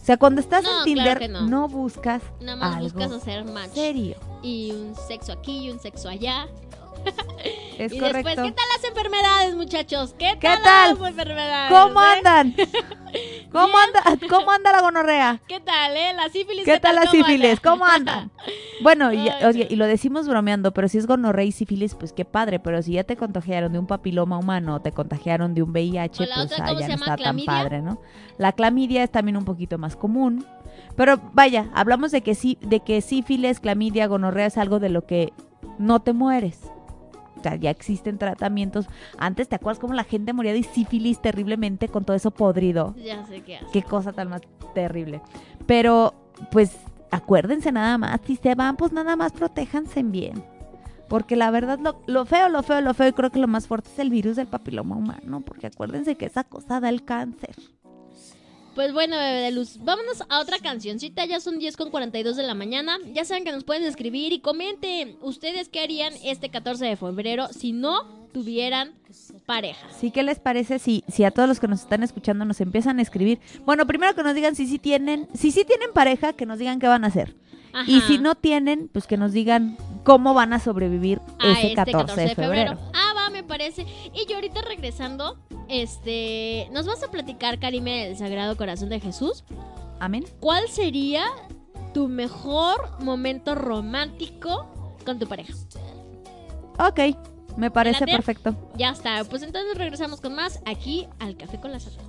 O 0.05 0.07
sea, 0.07 0.19
cuando 0.19 0.43
estás 0.43 0.63
No, 0.65 0.81
en 0.81 0.85
Tinder, 0.85 1.31
no. 1.31 1.67
buscas 1.67 2.21
nada 2.39 2.57
más 2.57 2.77
algo 2.77 2.85
buscas 2.91 3.11
hacer 3.11 3.43
match 3.47 3.71
serio. 3.73 4.17
y 4.43 4.71
un 4.73 4.95
sexo 4.95 5.33
aquí 5.33 5.65
y 5.65 5.71
un 5.71 5.81
sexo 5.81 6.11
allá. 6.11 6.47
Es 7.79 7.93
y 7.93 7.99
correcto. 7.99 8.29
después, 8.29 8.47
¿qué 8.47 8.53
tal 8.53 8.65
las 8.77 8.85
enfermedades, 8.85 9.55
muchachos? 9.57 10.15
¿Qué, 10.17 10.37
¿Qué 10.39 10.47
tal, 10.47 10.63
tal? 10.63 10.99
las 10.99 11.09
enfermedades? 11.11 11.73
¿Cómo 11.73 12.03
eh? 12.03 12.07
andan? 12.17 12.55
¿Cómo 13.53 13.79
anda, 13.79 14.03
¿Cómo 14.29 14.51
anda 14.51 14.73
la 14.73 14.81
gonorrea? 14.81 15.41
¿Qué 15.47 15.61
tal, 15.61 15.97
eh? 15.97 16.13
La 16.15 16.29
sífilis. 16.29 16.65
¿Qué 16.65 16.79
tal 16.81 16.97
la 16.97 17.03
¿Cómo 17.03 17.13
sífilis? 17.13 17.61
¿Cómo 17.61 17.85
andan? 17.85 18.31
Bueno, 18.83 19.13
y, 19.13 19.29
Ay, 19.29 19.45
oye, 19.45 19.67
y 19.71 19.77
lo 19.77 19.87
decimos 19.87 20.29
bromeando, 20.29 20.75
pero 20.75 20.89
si 20.89 20.99
es 20.99 21.07
gonorrea 21.07 21.45
y 21.45 21.53
sífilis, 21.53 21.95
pues 21.95 22.13
qué 22.13 22.25
padre. 22.25 22.59
Pero 22.59 22.83
si 22.83 22.93
ya 22.93 23.05
te 23.05 23.17
contagiaron 23.17 23.73
de 23.73 23.79
un 23.79 23.87
papiloma 23.87 24.37
humano, 24.37 24.83
te 24.83 24.91
contagiaron 24.91 25.55
de 25.55 25.63
un 25.63 25.71
VIH, 25.71 26.25
¿O 26.25 26.27
la 26.27 26.35
pues 26.35 26.53
otra 26.53 26.67
ah, 26.67 26.73
ya 26.79 26.89
no 26.89 26.95
está 26.95 27.17
¿Clamidia? 27.17 27.47
tan 27.47 27.63
padre, 27.63 27.83
¿no? 27.83 28.03
La 28.37 28.53
clamidia 28.53 29.05
es 29.05 29.11
también 29.11 29.37
un 29.37 29.45
poquito 29.45 29.79
más 29.79 29.95
común. 29.97 30.45
Pero 30.97 31.21
vaya, 31.33 31.71
hablamos 31.73 32.11
de 32.11 32.23
que 32.23 32.35
sí, 32.35 32.59
de 32.61 32.81
que 32.81 33.01
sífilis, 33.01 33.61
clamidia, 33.61 34.07
gonorrea 34.09 34.47
es 34.47 34.59
algo 34.59 34.81
de 34.81 34.89
lo 34.89 35.07
que 35.07 35.33
no 35.79 36.01
te 36.01 36.13
mueres. 36.13 36.61
Sea, 37.45 37.57
ya 37.57 37.69
existen 37.69 38.17
tratamientos. 38.17 38.87
Antes, 39.19 39.49
¿te 39.51 39.57
acuerdas 39.57 39.79
cómo 39.79 39.93
la 39.93 40.05
gente 40.05 40.33
moría 40.33 40.55
de 40.55 40.63
sífilis 40.63 41.21
terriblemente 41.21 41.89
con 41.89 42.05
todo 42.05 42.17
eso 42.17 42.31
podrido? 42.31 42.95
Ya 42.97 43.25
sé 43.27 43.43
qué 43.43 43.57
hace. 43.57 43.67
Qué 43.71 43.83
cosa 43.83 44.13
tan 44.13 44.31
más 44.31 44.41
terrible. 44.75 45.21
Pero, 45.67 46.15
pues, 46.51 46.75
acuérdense 47.11 47.71
nada 47.71 47.99
más, 47.99 48.19
si 48.27 48.37
se 48.37 48.55
van, 48.55 48.77
pues 48.77 48.93
nada 48.93 49.15
más 49.15 49.33
protéjanse 49.33 50.03
bien. 50.03 50.43
Porque 51.09 51.37
la 51.37 51.51
verdad, 51.51 51.79
lo, 51.79 52.01
lo 52.07 52.25
feo, 52.25 52.49
lo 52.49 52.63
feo, 52.63 52.81
lo 52.81 52.95
feo, 52.95 53.09
y 53.09 53.13
creo 53.13 53.29
que 53.29 53.39
lo 53.39 53.47
más 53.47 53.67
fuerte 53.67 53.91
es 53.93 53.99
el 53.99 54.09
virus 54.09 54.37
del 54.37 54.47
papiloma 54.47 54.97
humano. 54.97 55.43
Porque 55.43 55.67
acuérdense 55.67 56.17
que 56.17 56.25
esa 56.25 56.45
cosa 56.45 56.81
da 56.81 56.89
el 56.89 57.05
cáncer. 57.05 57.55
Pues 58.75 58.93
bueno, 58.93 59.17
bebé 59.17 59.41
de 59.41 59.51
luz, 59.53 59.79
vámonos 59.81 60.25
a 60.29 60.41
otra 60.41 60.59
cancioncita. 60.59 61.25
Ya 61.27 61.39
son 61.39 61.59
10 61.59 61.77
con 61.77 61.91
42 61.91 62.37
de 62.37 62.43
la 62.43 62.55
mañana. 62.55 62.99
Ya 63.13 63.25
saben 63.25 63.45
que 63.45 63.53
nos 63.53 63.63
pueden 63.63 63.85
escribir 63.85 64.33
y 64.33 64.41
comenten 64.41 65.17
ustedes 65.23 65.69
qué 65.69 65.81
harían 65.81 66.13
este 66.25 66.49
14 66.49 66.85
de 66.85 66.97
febrero 66.97 67.49
si 67.53 67.73
no 67.73 68.25
tuvieran 68.33 68.93
pareja. 69.47 69.87
¿Sí 69.99 70.11
qué 70.11 70.25
les 70.25 70.41
parece 70.41 70.81
si, 70.81 71.05
si 71.07 71.23
a 71.23 71.31
todos 71.31 71.49
los 71.49 71.61
que 71.61 71.69
nos 71.69 71.83
están 71.83 72.03
escuchando 72.03 72.45
nos 72.45 72.61
empiezan 72.61 72.99
a 72.99 73.03
escribir? 73.03 73.39
Bueno, 73.65 73.87
primero 73.87 74.15
que 74.15 74.25
nos 74.25 74.35
digan 74.35 74.57
si 74.57 74.67
sí 74.67 74.81
tienen, 74.81 75.29
si 75.35 75.53
sí 75.53 75.65
tienen 75.65 75.93
pareja, 75.93 76.33
que 76.33 76.45
nos 76.45 76.59
digan 76.59 76.81
qué 76.81 76.89
van 76.89 77.05
a 77.05 77.09
hacer. 77.09 77.37
Y 77.87 78.01
si 78.03 78.19
no 78.19 78.37
tienen, 78.37 78.89
pues 78.93 79.07
que 79.07 79.17
nos 79.17 79.33
digan 79.33 79.77
cómo 80.05 80.33
van 80.33 80.53
a 80.53 80.61
sobrevivir 80.61 81.21
a 81.41 81.53
ese 81.53 81.69
este 81.69 81.93
14, 81.93 82.21
de 82.21 82.35
febrero. 82.35 82.79
Ah, 82.95 83.13
va, 83.17 83.24
me 83.45 83.49
parece. 83.49 83.87
Y 84.13 84.27
yo 84.27 84.37
ahorita 84.37 84.63
regresando, 84.63 85.39
este, 85.69 86.69
nos 86.73 86.87
vas 86.87 87.03
a 87.03 87.11
platicar, 87.11 87.59
Karime, 87.59 88.07
del 88.07 88.17
Sagrado 88.17 88.57
Corazón 88.57 88.89
de 88.89 89.01
Jesús. 89.01 89.45
Amén. 90.01 90.25
¿Cuál 90.41 90.69
sería 90.69 91.27
tu 91.93 92.09
mejor 92.09 93.01
momento 93.01 93.55
romántico 93.55 94.97
con 95.05 95.19
tu 95.19 95.27
pareja? 95.29 95.53
Ok, 96.79 97.01
me 97.57 97.71
parece 97.71 98.07
perfecto. 98.07 98.55
Ya 98.77 98.91
está, 98.91 99.23
pues 99.25 99.43
entonces 99.43 99.77
regresamos 99.77 100.21
con 100.21 100.35
más 100.35 100.61
aquí 100.65 101.07
al 101.21 101.37
Café 101.37 101.61
con 101.61 101.71
las 101.71 101.87
Atas. 101.87 102.05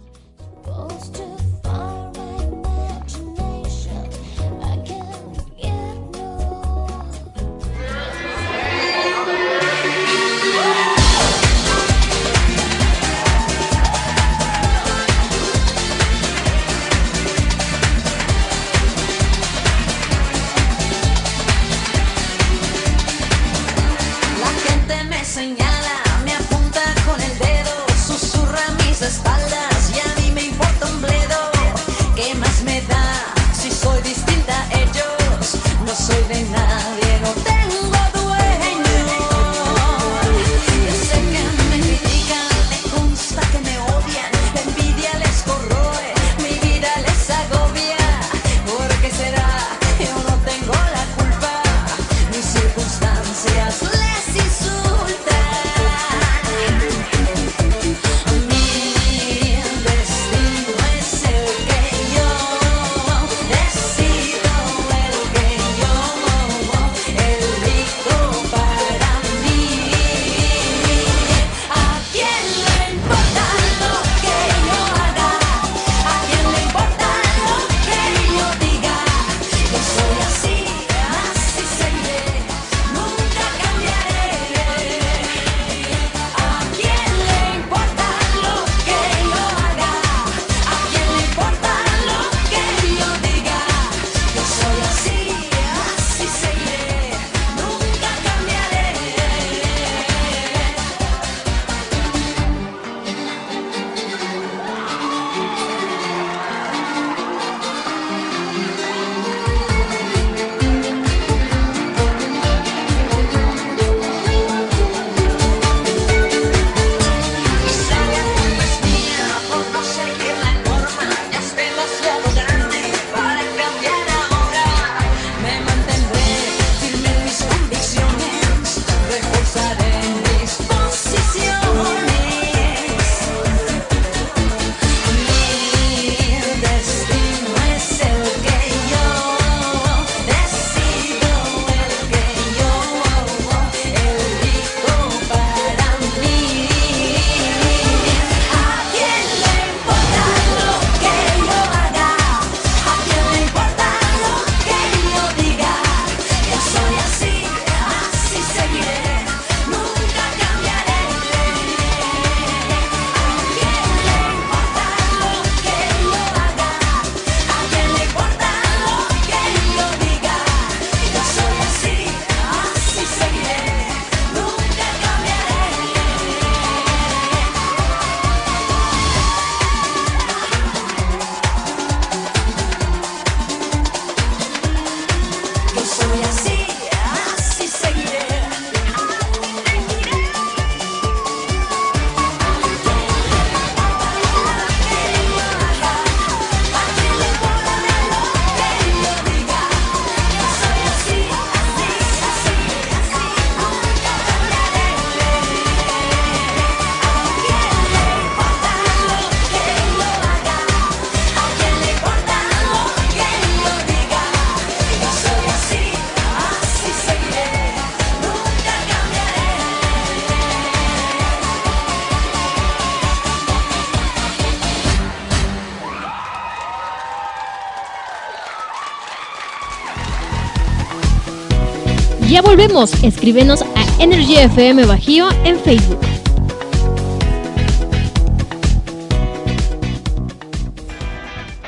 Escríbenos 232.66 233.62
a 233.62 233.86
Energy 234.00 234.38
FM 234.38 234.86
Bajío 234.86 235.28
en 235.44 235.60
Facebook. 235.60 236.00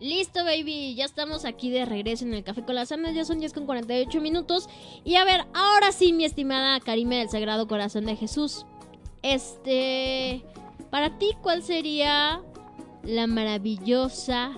Listo, 0.00 0.44
baby. 0.44 0.94
Ya 0.94 1.04
estamos 1.04 1.44
aquí 1.44 1.70
de 1.70 1.84
regreso 1.84 2.24
en 2.24 2.34
el 2.34 2.44
Café 2.44 2.62
con 2.64 2.74
las 2.74 2.92
Anas. 2.92 3.14
Ya 3.14 3.24
son 3.24 3.38
10 3.38 3.52
con 3.52 3.66
48 3.66 4.20
minutos. 4.20 4.68
Y 5.04 5.16
a 5.16 5.24
ver, 5.24 5.44
ahora 5.54 5.92
sí, 5.92 6.12
mi 6.12 6.24
estimada 6.24 6.78
Karime 6.80 7.18
del 7.18 7.30
Sagrado 7.30 7.66
Corazón 7.68 8.04
de 8.06 8.16
Jesús. 8.16 8.66
Este. 9.22 10.44
Para 10.90 11.18
ti, 11.18 11.30
¿cuál 11.42 11.62
sería 11.62 12.40
la 13.02 13.26
maravillosa 13.26 14.52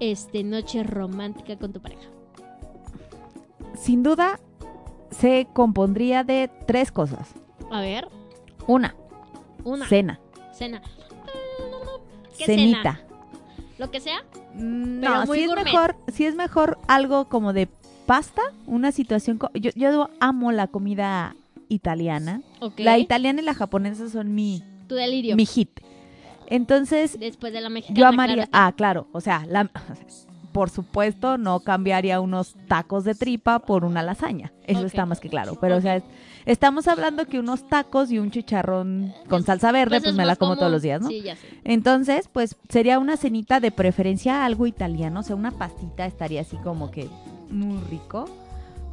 este, 0.00 0.44
noche 0.44 0.82
romántica 0.82 1.58
con 1.58 1.72
tu 1.72 1.80
pareja? 1.82 2.08
Sin 3.74 4.02
duda, 4.02 4.38
se 5.10 5.46
compondría 5.52 6.24
de 6.24 6.48
tres 6.66 6.90
cosas. 6.92 7.34
A 7.70 7.80
ver, 7.80 8.08
Una, 8.66 8.94
una. 9.64 9.86
cena. 9.88 10.20
Cena. 10.52 10.82
¿Qué 12.38 12.44
Cenita. 12.46 12.94
cena? 12.96 13.06
Lo 13.82 13.90
que 13.90 13.98
sea. 14.00 14.22
Mm, 14.54 15.00
No, 15.00 15.26
sí 15.26 15.40
es 15.42 15.50
mejor, 15.56 15.96
sí 16.12 16.24
es 16.24 16.36
mejor 16.36 16.78
algo 16.86 17.28
como 17.28 17.52
de 17.52 17.66
pasta, 18.06 18.40
una 18.68 18.92
situación. 18.92 19.40
Yo, 19.54 19.72
yo 19.74 20.08
amo 20.20 20.52
la 20.52 20.68
comida 20.68 21.34
italiana. 21.68 22.42
La 22.76 22.98
italiana 22.98 23.42
y 23.42 23.44
la 23.44 23.54
japonesa 23.54 24.08
son 24.08 24.36
mi, 24.36 24.62
Tu 24.86 24.94
delirio. 24.94 25.34
mi 25.34 25.46
hit. 25.46 25.80
Entonces, 26.46 27.18
Después 27.18 27.52
de 27.52 27.60
la 27.60 27.70
mexicana. 27.70 27.98
yo 27.98 28.06
amaría. 28.06 28.46
claro. 28.46 28.50
Ah, 28.52 28.72
claro. 28.76 29.08
O 29.10 29.20
sea, 29.20 29.44
la- 29.48 29.68
por 30.52 30.70
supuesto, 30.70 31.38
no 31.38 31.60
cambiaría 31.60 32.20
unos 32.20 32.54
tacos 32.68 33.04
de 33.04 33.14
tripa 33.14 33.58
por 33.60 33.84
una 33.84 34.02
lasaña. 34.02 34.52
Eso 34.64 34.84
está 34.86 35.06
más 35.06 35.18
que 35.20 35.28
claro. 35.28 35.56
Pero, 35.60 35.76
o 35.76 35.80
sea, 35.80 35.96
es- 35.96 36.04
estamos 36.46 36.86
hablando 36.88 37.26
que 37.26 37.38
unos 37.38 37.66
tacos 37.68 38.10
y 38.12 38.18
un 38.18 38.30
chicharrón 38.30 39.12
con 39.28 39.42
salsa 39.44 39.72
verde, 39.72 39.98
pues, 40.00 40.10
es 40.10 40.16
me 40.16 40.26
la 40.26 40.36
como 40.36 40.56
todos 40.56 40.70
los 40.70 40.82
días, 40.82 41.00
¿no? 41.00 41.08
Sí, 41.08 41.22
ya 41.22 41.36
sé. 41.36 41.46
Entonces, 41.64 42.28
pues 42.32 42.56
sería 42.68 42.98
una 42.98 43.16
cenita 43.16 43.60
de 43.60 43.70
preferencia 43.72 44.44
algo 44.44 44.66
italiano, 44.66 45.20
o 45.20 45.22
sea, 45.22 45.36
una 45.36 45.50
pastita 45.52 46.04
estaría 46.06 46.42
así 46.42 46.56
como 46.58 46.90
que 46.90 47.08
muy 47.50 47.78
rico. 47.90 48.26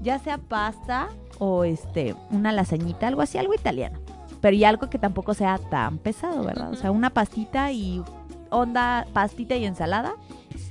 Ya 0.01 0.17
sea 0.19 0.37
pasta 0.37 1.09
o 1.39 1.65
este, 1.65 2.15
una 2.31 2.51
lasañita, 2.53 3.07
algo 3.07 3.21
así, 3.21 3.37
algo 3.37 3.53
italiano. 3.53 3.99
Pero 4.39 4.55
y 4.55 4.63
algo 4.63 4.89
que 4.89 4.97
tampoco 4.97 5.33
sea 5.33 5.57
tan 5.57 5.97
pesado, 5.97 6.43
¿verdad? 6.45 6.71
O 6.71 6.75
sea, 6.75 6.91
una 6.91 7.09
pastita 7.09 7.73
y 7.73 8.01
onda 8.49 9.05
pastita 9.11 9.57
y 9.57 9.65
ensalada. 9.65 10.13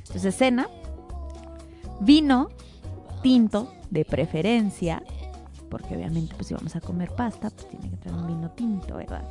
Entonces, 0.09 0.35
cena, 0.35 0.69
vino 2.01 2.49
tinto 3.23 3.73
de 3.91 4.05
preferencia, 4.05 5.03
porque 5.71 5.97
obviamente 5.97 6.35
pues 6.35 6.49
si 6.49 6.55
vamos 6.55 6.75
a 6.77 6.81
comer 6.81 7.11
pasta, 7.11 7.51
pues 7.51 7.69
tiene 7.69 7.91
que 7.91 7.97
tener 7.97 8.19
un 8.19 8.27
vino 8.27 8.51
tinto, 8.51 8.97
¿verdad? 8.97 9.25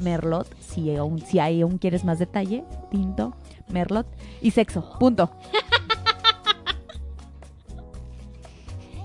Merlot, 0.00 0.54
si 0.60 0.94
aún, 0.94 1.20
si 1.20 1.38
ahí 1.38 1.62
aún 1.62 1.78
quieres 1.78 2.04
más 2.04 2.18
detalle, 2.18 2.64
tinto, 2.90 3.34
Merlot 3.68 4.06
y 4.42 4.50
sexo, 4.50 4.98
punto. 4.98 5.30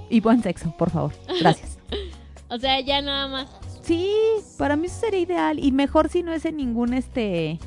y 0.10 0.20
buen 0.20 0.44
sexo, 0.44 0.76
por 0.78 0.89
favor. 0.89 1.14
Gracias. 1.39 1.78
O 2.54 2.60
sea, 2.60 2.82
ya 2.82 3.02
nada 3.02 3.30
más. 3.30 3.48
Sí, 3.82 4.14
para 4.58 4.76
mí 4.76 4.88
eso 4.88 5.00
sería 5.00 5.22
ideal 5.22 5.58
y 5.58 5.72
mejor 5.72 6.10
si 6.10 6.22
no 6.22 6.34
es 6.34 6.44
en 6.44 6.58
ningún 6.58 6.94
este 6.94 7.60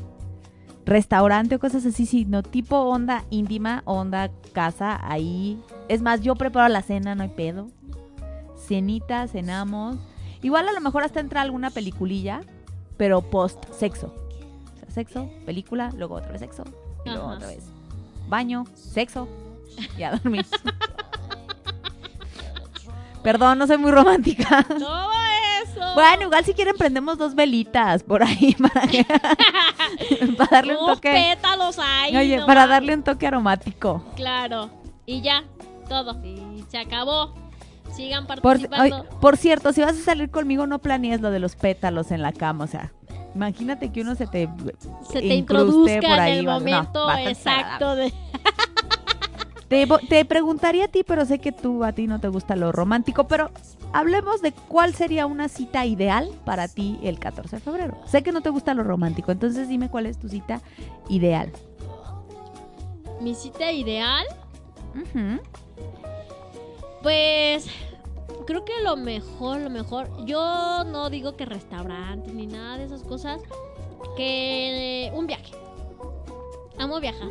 restaurante 0.85 1.55
o 1.55 1.59
cosas 1.59 1.87
así, 1.87 2.07
sino 2.07 2.43
tipo 2.43 2.76
onda 2.76 3.24
íntima, 3.30 3.82
onda 3.85 4.30
casa, 4.53 5.01
ahí. 5.03 5.61
Es 5.89 6.03
más, 6.03 6.20
yo 6.20 6.35
preparo 6.35 6.68
la 6.68 6.82
cena, 6.82 7.14
no 7.14 7.22
hay 7.22 7.30
pedo. 7.30 7.68
Cenita, 8.57 9.26
cenamos. 9.28 9.97
Igual 10.43 10.68
a 10.68 10.72
lo 10.72 10.80
mejor 10.80 11.05
hasta 11.05 11.20
entra 11.20 11.41
alguna 11.41 11.70
peliculilla, 11.70 12.41
pero 12.97 13.22
post 13.22 13.64
sexo. 13.72 14.14
O 14.74 14.78
sea, 14.78 14.91
sexo, 14.91 15.30
película, 15.47 15.91
luego 15.97 16.16
otra 16.16 16.32
vez 16.32 16.41
sexo, 16.41 16.64
y 17.05 17.11
luego 17.11 17.26
Ajá. 17.26 17.37
otra 17.37 17.49
vez 17.49 17.64
baño, 18.28 18.64
sexo, 18.74 19.28
y 19.97 20.03
a 20.03 20.12
dormir. 20.12 20.47
Perdón, 23.22 23.59
no 23.59 23.66
soy 23.66 23.78
muy 23.78 23.91
romántica. 23.91 24.64
Todo 24.68 25.09
eso. 25.77 25.95
Bueno, 25.95 26.22
igual 26.25 26.45
si 26.45 26.55
quieren 26.55 26.77
prendemos 26.77 27.18
dos 27.18 27.35
velitas 27.35 28.03
por 28.03 28.22
ahí 28.22 28.55
para, 28.75 28.87
que- 28.87 29.05
para 30.37 30.51
darle 30.51 30.77
un 30.77 30.87
toque. 30.87 31.11
pétalos 31.12 31.79
ahí. 31.79 32.16
Oye, 32.16 32.37
no 32.39 32.47
para 32.47 32.66
darle 32.66 32.95
un 32.95 33.03
toque 33.03 33.27
aromático. 33.27 34.05
Claro. 34.16 34.70
Y 35.07 35.20
ya, 35.20 35.45
todo. 35.89 36.20
Se 36.68 36.79
acabó. 36.79 37.35
Sigan 37.93 38.27
Por, 38.27 38.41
participando. 38.41 39.01
oye, 39.01 39.09
por 39.20 39.37
cierto, 39.37 39.72
si 39.72 39.81
vas 39.83 39.93
a 39.97 40.03
salir 40.03 40.31
conmigo, 40.31 40.66
no 40.66 40.81
planees 40.81 41.20
lo 41.20 41.31
de 41.31 41.39
los 41.39 41.55
pétalos 41.55 42.11
en 42.11 42.22
la 42.22 42.33
cama. 42.33 42.64
O 42.64 42.66
sea, 42.66 42.93
imagínate 43.37 43.93
que 43.93 44.01
uno 44.01 44.16
se 44.16 44.27
te. 44.27 44.49
se 45.09 45.20
te 45.20 45.35
introduzca 45.35 46.01
por 46.01 46.18
ahí, 46.18 46.33
en 46.33 46.39
el 46.41 46.45
no, 46.47 46.53
momento 46.55 47.07
bastante 47.07 47.31
exacto 47.31 47.95
de... 47.95 48.12
Te, 49.69 50.25
preguntaría 50.25 50.85
a 50.85 50.89
ti, 50.89 51.03
pero 51.05 51.25
sé 51.25 51.39
que 51.39 51.53
tú 51.53 51.85
a 51.85 51.93
ti 51.93 52.07
no 52.07 52.21
te 52.21 52.29
gusta 52.29 52.55
lo 52.57 52.71
romántico. 52.71 53.25
Pero 53.25 53.51
hablemos 53.93 54.43
de 54.43 54.53
cuál 54.53 54.95
sería 54.95 55.27
una 55.27 55.49
cita 55.49 55.87
ideal 55.87 56.31
para 56.45 56.69
ti 56.69 56.99
el 57.03 57.19
14 57.19 57.57
de 57.57 57.62
febrero. 57.62 57.99
Sé 58.07 58.23
que 58.23 58.33
no 58.33 58.41
te 58.41 58.51
gusta 58.51 58.75
lo 58.75 58.85
romántico, 58.85 59.33
entonces 59.33 59.69
dime 59.69 59.89
cuál 59.89 60.07
es 60.07 60.19
tu 60.19 60.29
cita 60.29 60.61
ideal. 61.09 61.51
Mi 63.21 63.35
cita 63.35 63.73
ideal, 63.73 64.27
pues 67.03 67.67
creo 68.47 68.65
que 68.65 68.73
lo 68.83 68.97
mejor, 68.97 69.61
lo 69.61 69.71
mejor, 69.71 70.11
yo 70.27 70.85
no 70.85 71.09
digo 71.09 71.37
que 71.37 71.47
restaurante 71.47 72.33
ni 72.33 72.47
nada 72.47 72.77
de 72.79 72.85
esas 72.85 73.03
cosas, 73.03 73.41
que 74.17 75.11
un 75.15 75.27
viaje. 75.27 75.53
Amo 76.79 77.01
viajar. 77.01 77.31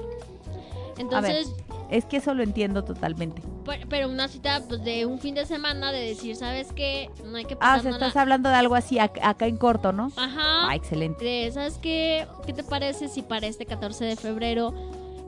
Entonces, 0.98 1.54
Es 1.90 2.06
que 2.06 2.18
eso 2.18 2.34
lo 2.34 2.42
entiendo 2.44 2.84
totalmente. 2.84 3.42
pe- 3.66 3.86
pero 3.90 4.08
una 4.10 4.28
cita 4.28 4.62
pues, 4.68 4.84
de 4.84 5.06
un 5.06 5.20
fin 5.20 5.36
de 5.36 5.46
semana 5.46 5.92
de 5.92 6.00
decir, 6.00 6.36
¿sabes 6.36 6.72
qué? 6.74 7.10
No 7.26 7.38
hay 7.38 7.46
que 7.46 7.54
Ah, 7.56 7.58
o 7.58 7.60
pasar 7.78 7.82
sea, 7.82 7.92
estás 7.92 8.16
hablando 8.16 8.50
de 8.50 8.56
algo 8.56 8.74
así 8.76 8.96
ac- 8.98 9.20
acá 9.22 9.46
en 9.48 9.58
corto, 9.58 9.92
¿no? 9.92 10.12
Ajá. 10.16 10.70
Ah, 10.70 10.76
excelente. 10.76 11.24
De, 11.24 11.52
¿sabes 11.52 11.78
qué? 11.80 12.26
¿Qué 12.46 12.54
te 12.54 12.64
parece 12.64 13.10
si 13.10 13.22
para 13.22 13.46
este 13.48 13.66
14 13.66 14.06
de 14.06 14.16
febrero, 14.16 14.74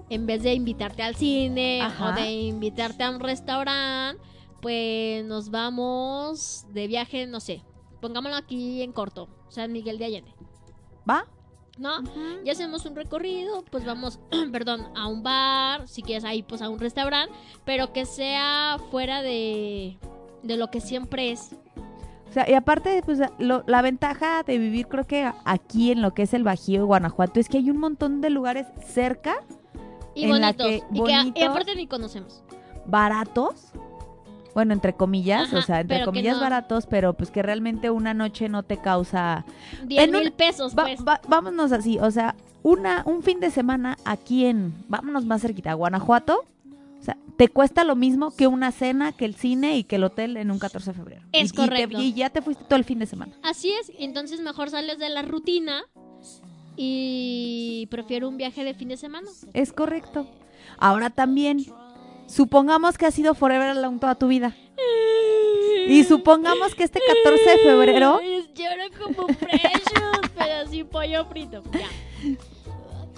en 0.10 0.26
vez 0.26 0.42
de 0.44 0.54
invitarte 0.54 1.04
al 1.04 1.16
cine 1.16 1.82
Ajá. 1.82 2.10
o 2.10 2.14
de 2.14 2.32
invitarte 2.32 3.04
a 3.04 3.10
un 3.12 3.20
restaurante, 3.20 4.20
pues 4.62 5.24
nos 5.26 5.52
vamos 5.52 6.66
de 6.70 6.88
viaje, 6.88 7.28
no 7.28 7.40
sé, 7.40 7.62
pongámoslo 8.02 8.38
aquí 8.38 8.82
en 8.82 8.92
corto, 8.92 9.28
San 9.50 9.72
Miguel 9.72 9.98
de 10.00 10.06
Allende, 10.06 10.32
¿Va? 11.08 11.26
¿No? 11.78 12.02
Ya 12.44 12.54
hacemos 12.54 12.86
un 12.86 12.96
recorrido, 12.96 13.64
pues 13.70 13.86
vamos, 13.86 14.20
perdón, 14.52 14.88
a 14.96 15.08
un 15.08 15.24
bar, 15.24 15.88
si 15.88 16.02
quieres 16.02 16.24
ahí, 16.24 16.42
pues 16.44 16.62
a 16.62 16.70
un 16.70 16.80
restaurante, 16.80 17.34
pero 17.66 17.92
que 17.94 18.06
sea 18.06 18.78
fuera 18.92 19.22
de, 19.22 19.98
de 20.44 20.58
lo 20.58 20.72
que 20.72 20.80
siempre 20.82 21.32
es. 21.32 21.52
O 22.30 22.32
sea, 22.36 22.50
y 22.50 22.54
aparte, 22.54 23.02
pues 23.06 23.20
lo- 23.40 23.64
la 23.68 23.82
ventaja 23.82 24.44
de 24.44 24.58
vivir, 24.58 24.88
creo 24.88 25.06
que 25.08 25.32
aquí 25.46 25.92
en 25.92 26.02
lo 26.02 26.14
que 26.14 26.24
es 26.24 26.34
el 26.34 26.44
Bajío 26.44 26.80
de 26.82 26.86
Guanajuato, 26.86 27.40
es 27.40 27.48
que 27.50 27.58
hay 27.60 27.70
un 27.70 27.78
montón 27.78 28.20
de 28.22 28.30
lugares 28.30 28.68
cerca, 28.86 29.36
Y 30.18 30.24
En 30.26 30.40
la 30.42 30.54
bonitos. 30.54 30.68
que- 30.68 30.76
y, 30.76 30.80
que, 30.82 31.12
y 31.12 31.16
bonitos. 31.18 31.44
aparte 31.50 31.76
ni 31.76 31.88
conocemos. 31.88 32.42
baratos. 32.86 33.72
Bueno, 34.56 34.74
entre 34.74 34.94
comillas, 34.94 35.50
Ajá, 35.50 35.58
o 35.60 35.62
sea, 35.62 35.82
entre 35.82 36.04
comillas 36.06 36.38
no- 36.38 36.42
baratos, 36.44 36.88
pero 36.88 37.14
pues 37.14 37.30
que 37.30 37.44
realmente 37.44 37.90
una 37.92 38.14
noche 38.16 38.50
no 38.50 38.64
te 38.64 38.78
causa 38.78 39.46
10 39.86 40.02
En 40.06 40.16
un- 40.16 40.22
mil 40.22 40.32
pesos, 40.32 40.74
Va- 40.76 40.84
pues. 40.86 41.02
va- 41.08 41.22
vámonos 41.28 41.72
así, 41.74 42.00
o 42.00 42.10
sea, 42.10 42.36
una, 42.64 43.04
un 43.06 43.22
fin 43.22 43.40
de 43.42 43.52
semana 43.52 43.98
aquí 44.06 44.46
en, 44.46 44.74
vámonos 44.88 45.26
más 45.26 45.42
cerquita, 45.42 45.74
Guanajuato, 45.74 46.46
o 47.00 47.04
sea, 47.04 47.18
te 47.38 47.50
cuesta 47.50 47.84
lo 47.84 47.96
mismo 47.98 48.32
que 48.36 48.48
una 48.48 48.72
cena, 48.72 49.12
que 49.12 49.26
el 49.26 49.36
cine 49.36 49.78
y 49.78 49.84
que 49.84 49.98
el 49.98 50.06
hotel 50.06 50.38
en 50.38 50.50
un 50.50 50.58
14 50.58 50.92
de 50.92 50.98
febrero. 50.98 51.22
Es 51.34 51.44
Y- 51.44 51.46
y 51.48 51.50
te- 51.50 51.56
correcto. 51.58 52.02
y 52.02 52.14
ya 52.14 52.30
te 52.30 52.42
fuiste 52.42 52.64
todo 52.64 52.78
el 52.78 52.86
fin 52.86 52.98
de 53.00 53.06
semana. 53.08 53.34
Así 53.44 53.72
es, 53.74 53.92
entonces 54.00 54.40
mejor 54.40 54.70
sales 54.70 54.98
de 55.00 55.10
la 55.10 55.22
rutina 55.22 55.84
y 56.78 57.88
prefiero 57.92 58.28
un 58.30 58.38
viaje 58.38 58.64
de 58.64 58.74
fin 58.74 58.88
de 58.90 58.98
semana. 58.98 59.28
Es 59.54 59.72
correcto. 59.74 60.28
Ahora 60.78 61.10
también, 61.10 61.66
supongamos 62.28 62.98
que 62.98 63.06
has 63.06 63.14
sido 63.14 63.34
forever 63.36 63.70
alone 63.70 64.00
toda 64.00 64.16
tu 64.16 64.28
vida. 64.28 64.56
Y 65.88 66.04
supongamos 66.04 66.74
que 66.74 66.84
este 66.84 67.00
14 67.24 67.50
de 67.50 67.58
febrero, 67.60 68.20
Lloro 68.56 69.04
como 69.04 69.28
Precious, 69.28 70.32
pero 70.36 70.68
sin 70.70 70.88
pollo 70.88 71.26
frito. 71.26 71.62
Ya. 71.74 71.88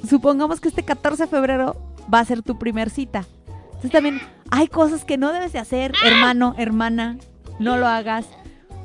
supongamos 0.08 0.60
que 0.60 0.68
este 0.68 0.84
14 0.84 1.24
de 1.24 1.30
febrero 1.30 1.76
va 2.14 2.20
a 2.20 2.26
ser 2.26 2.41
tu 2.41 2.58
primer 2.60 2.89
cita. 2.89 3.26
Entonces 3.68 3.91
también 3.91 4.20
hay 4.51 4.68
cosas 4.68 5.05
que 5.05 5.18
no 5.18 5.32
debes 5.32 5.53
de 5.53 5.60
hacer, 5.60 5.93
hermano, 6.03 6.55
hermana, 6.58 7.18
no 7.60 7.78
lo 7.78 7.88
hagas. 7.88 8.26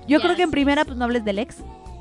Yo 0.06 0.18
Ya 0.18 0.24
creo 0.24 0.36
que 0.36 0.42
en 0.42 0.50
primera 0.50 0.84
pues 0.84 0.96
no 0.96 1.04
hables 1.04 1.24
del 1.24 1.38
ex. 1.38 1.56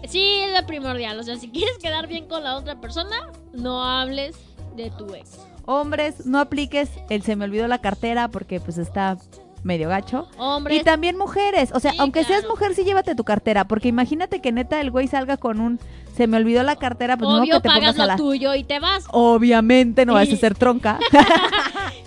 Sí, 0.07 0.21
es 0.39 0.59
lo 0.59 0.65
primordial. 0.67 1.19
O 1.19 1.23
sea, 1.23 1.37
si 1.37 1.49
quieres 1.49 1.77
quedar 1.77 2.07
bien 2.07 2.27
con 2.27 2.43
la 2.43 2.57
otra 2.57 2.79
persona, 2.81 3.29
no 3.53 3.83
hables 3.83 4.35
de 4.75 4.91
tu 4.91 5.13
ex. 5.15 5.39
Hombres, 5.65 6.25
no 6.25 6.39
apliques 6.39 6.89
el 7.09 7.21
se 7.23 7.35
me 7.35 7.45
olvidó 7.45 7.67
la 7.67 7.79
cartera 7.79 8.27
porque 8.27 8.59
pues 8.59 8.77
está 8.77 9.17
medio 9.63 9.89
gacho. 9.89 10.27
Hombres, 10.37 10.79
Y 10.79 10.83
también 10.83 11.17
mujeres, 11.17 11.71
o 11.73 11.79
sea, 11.79 11.91
Sí, 11.91 11.97
aunque 11.99 12.23
seas 12.23 12.45
mujer, 12.47 12.73
sí 12.73 12.83
llévate 12.83 13.13
tu 13.15 13.23
cartera, 13.23 13.65
porque 13.65 13.87
imagínate 13.89 14.41
que 14.41 14.51
neta 14.51 14.81
el 14.81 14.89
güey 14.89 15.07
salga 15.07 15.37
con 15.37 15.59
un 15.59 15.79
se 16.15 16.27
me 16.27 16.37
olvidó 16.37 16.63
la 16.63 16.75
cartera, 16.75 17.15
pues 17.15 17.29
no 17.29 17.37
obvio, 17.41 17.55
que 17.55 17.61
te 17.61 17.67
pagas 17.69 17.95
pongas 17.95 17.95
a 17.99 18.01
lo 18.01 18.07
la... 18.07 18.15
tuyo 18.17 18.55
y 18.55 18.63
te 18.63 18.79
vas. 18.79 19.05
Obviamente 19.11 20.05
no 20.05 20.13
vas 20.15 20.31
a 20.31 20.35
ser 20.35 20.55
tronca. 20.55 20.99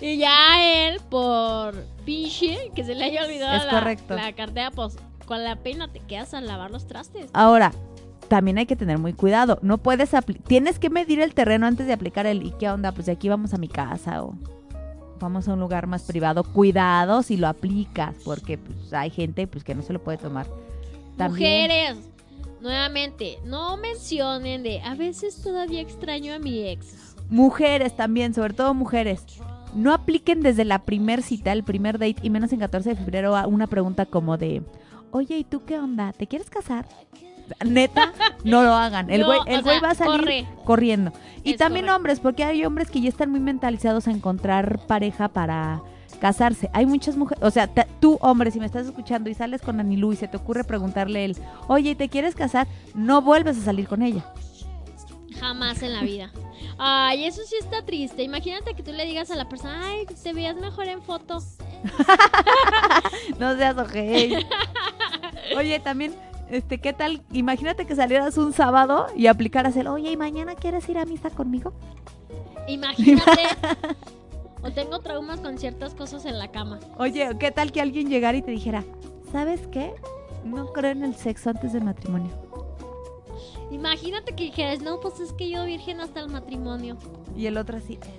Y 0.01 0.17
ya 0.17 0.87
él, 0.87 0.99
por 1.09 1.73
pinche, 2.05 2.69
que 2.75 2.83
se 2.83 2.93
le 2.93 3.05
haya 3.05 3.23
olvidado 3.23 3.55
Es 3.55 3.65
la, 3.65 3.71
correcto. 3.71 4.15
la 4.15 4.33
cartera, 4.33 4.69
pues 4.69 4.97
con 5.25 5.43
la 5.43 5.55
pena 5.55 5.87
te 5.87 5.99
quedas 5.99 6.33
a 6.35 6.41
lavar 6.41 6.69
los 6.69 6.85
trastes. 6.85 7.29
Ahora, 7.33 7.71
también 8.27 8.57
hay 8.57 8.65
que 8.65 8.75
tener 8.75 8.97
muy 8.97 9.13
cuidado. 9.13 9.59
No 9.61 9.77
puedes 9.77 10.11
tienes 10.47 10.79
que 10.79 10.89
medir 10.89 11.19
el 11.19 11.33
terreno 11.33 11.67
antes 11.67 11.87
de 11.87 11.93
aplicar 11.93 12.25
el 12.25 12.43
¿y 12.43 12.51
qué 12.51 12.69
onda? 12.69 12.91
Pues 12.91 13.05
de 13.05 13.13
aquí 13.13 13.29
vamos 13.29 13.53
a 13.53 13.57
mi 13.57 13.67
casa 13.67 14.23
o 14.23 14.35
vamos 15.19 15.47
a 15.47 15.53
un 15.53 15.59
lugar 15.59 15.87
más 15.87 16.03
privado. 16.03 16.43
Cuidado 16.43 17.23
si 17.23 17.37
lo 17.37 17.47
aplicas, 17.47 18.15
porque 18.23 18.57
pues, 18.57 18.93
hay 18.93 19.09
gente 19.09 19.47
pues 19.47 19.63
que 19.63 19.75
no 19.75 19.81
se 19.81 19.93
lo 19.93 20.03
puede 20.03 20.17
tomar. 20.17 20.47
También. 21.17 21.61
Mujeres, 21.63 21.97
nuevamente, 22.61 23.39
no 23.45 23.77
mencionen 23.77 24.63
de 24.63 24.81
a 24.81 24.95
veces 24.95 25.41
todavía 25.41 25.81
extraño 25.81 26.33
a 26.33 26.39
mi 26.39 26.67
ex. 26.67 27.15
Mujeres 27.29 27.95
también, 27.95 28.33
sobre 28.33 28.53
todo 28.53 28.73
mujeres. 28.73 29.23
No 29.73 29.93
apliquen 29.93 30.41
desde 30.41 30.63
la 30.63 30.79
primer 30.79 31.21
cita, 31.21 31.51
el 31.51 31.63
primer 31.63 31.97
date, 31.97 32.15
y 32.21 32.29
menos 32.29 32.53
en 32.53 32.59
14 32.59 32.91
de 32.91 32.95
febrero, 32.95 33.35
a 33.35 33.47
una 33.47 33.67
pregunta 33.67 34.05
como 34.05 34.37
de, 34.37 34.61
oye, 35.11 35.37
¿y 35.37 35.43
tú 35.43 35.65
qué 35.65 35.79
onda? 35.79 36.13
¿Te 36.13 36.27
quieres 36.27 36.49
casar? 36.49 36.85
Neta, 37.65 38.11
no 38.43 38.63
lo 38.63 38.73
hagan. 38.73 39.09
El 39.09 39.23
güey, 39.25 39.39
el 39.47 39.63
va 39.63 39.91
a 39.91 39.95
salir 39.95 40.21
corre. 40.21 40.47
corriendo. 40.63 41.11
Y 41.43 41.51
Es 41.51 41.57
también 41.57 41.85
correcto. 41.85 41.95
hombres, 41.97 42.19
porque 42.19 42.43
hay 42.43 42.65
hombres 42.65 42.89
que 42.89 43.01
ya 43.01 43.09
están 43.09 43.29
muy 43.31 43.39
mentalizados 43.39 44.07
a 44.07 44.11
encontrar 44.11 44.79
pareja 44.87 45.27
para 45.29 45.81
casarse. 46.19 46.69
Hay 46.73 46.85
muchas 46.85 47.17
mujeres, 47.17 47.43
o 47.43 47.51
sea, 47.51 47.67
tú 47.99 48.17
hombre, 48.21 48.49
si 48.51 48.59
me 48.59 48.65
estás 48.65 48.85
escuchando 48.87 49.29
y 49.29 49.33
sales 49.33 49.61
con 49.61 49.79
Anilú 49.79 50.13
y 50.13 50.15
se 50.15 50.27
te 50.27 50.37
ocurre 50.37 50.63
preguntarle 50.63 51.25
él, 51.25 51.37
oye, 51.67 51.93
¿te 51.95 52.09
quieres 52.09 52.35
casar? 52.35 52.67
No 52.93 53.21
vuelves 53.21 53.57
a 53.57 53.61
salir 53.61 53.87
con 53.87 54.01
ella. 54.01 54.25
Jamás 55.39 55.83
en 55.83 55.93
la 55.93 56.01
vida. 56.01 56.31
Ay, 56.77 57.25
eso 57.25 57.41
sí 57.45 57.55
está 57.59 57.83
triste. 57.85 58.23
Imagínate 58.23 58.73
que 58.73 58.83
tú 58.83 58.91
le 58.93 59.05
digas 59.05 59.29
a 59.31 59.35
la 59.35 59.47
persona, 59.49 59.81
ay, 59.85 60.05
te 60.05 60.33
veías 60.33 60.55
mejor 60.55 60.87
en 60.87 61.01
foto. 61.01 61.39
No 63.39 63.55
seas 63.55 63.77
ojey. 63.77 64.35
Oye, 65.57 65.79
también, 65.79 66.15
este, 66.49 66.79
¿qué 66.79 66.93
tal? 66.93 67.21
Imagínate 67.31 67.85
que 67.85 67.95
salieras 67.95 68.37
un 68.37 68.53
sábado 68.53 69.07
y 69.15 69.27
aplicaras 69.27 69.75
el, 69.77 69.87
oye, 69.87 70.11
¿y 70.11 70.17
mañana 70.17 70.55
quieres 70.55 70.87
ir 70.89 70.97
a 70.97 71.05
misa 71.05 71.29
conmigo? 71.29 71.73
Imagínate. 72.67 73.41
o 74.63 74.71
tengo 74.71 74.99
traumas 74.99 75.39
con 75.41 75.57
ciertas 75.57 75.93
cosas 75.93 76.25
en 76.25 76.39
la 76.39 76.51
cama. 76.51 76.79
Oye, 76.97 77.29
¿qué 77.39 77.51
tal 77.51 77.71
que 77.71 77.81
alguien 77.81 78.09
llegara 78.09 78.37
y 78.37 78.41
te 78.41 78.51
dijera, 78.51 78.83
¿sabes 79.31 79.67
qué? 79.67 79.93
No 80.43 80.67
creo 80.73 80.91
en 80.91 81.03
el 81.03 81.15
sexo 81.15 81.49
antes 81.49 81.73
del 81.73 81.83
matrimonio. 81.83 82.31
Imagínate 83.71 84.33
que 84.35 84.45
dijeras, 84.45 84.81
no, 84.81 84.99
pues 84.99 85.19
es 85.19 85.33
que 85.33 85.49
yo 85.49 85.65
virgen 85.65 85.99
hasta 85.99 86.19
el 86.19 86.29
matrimonio. 86.29 86.97
Y 87.35 87.47
el 87.47 87.57
otro 87.57 87.77
así, 87.77 87.93
este... 87.93 88.15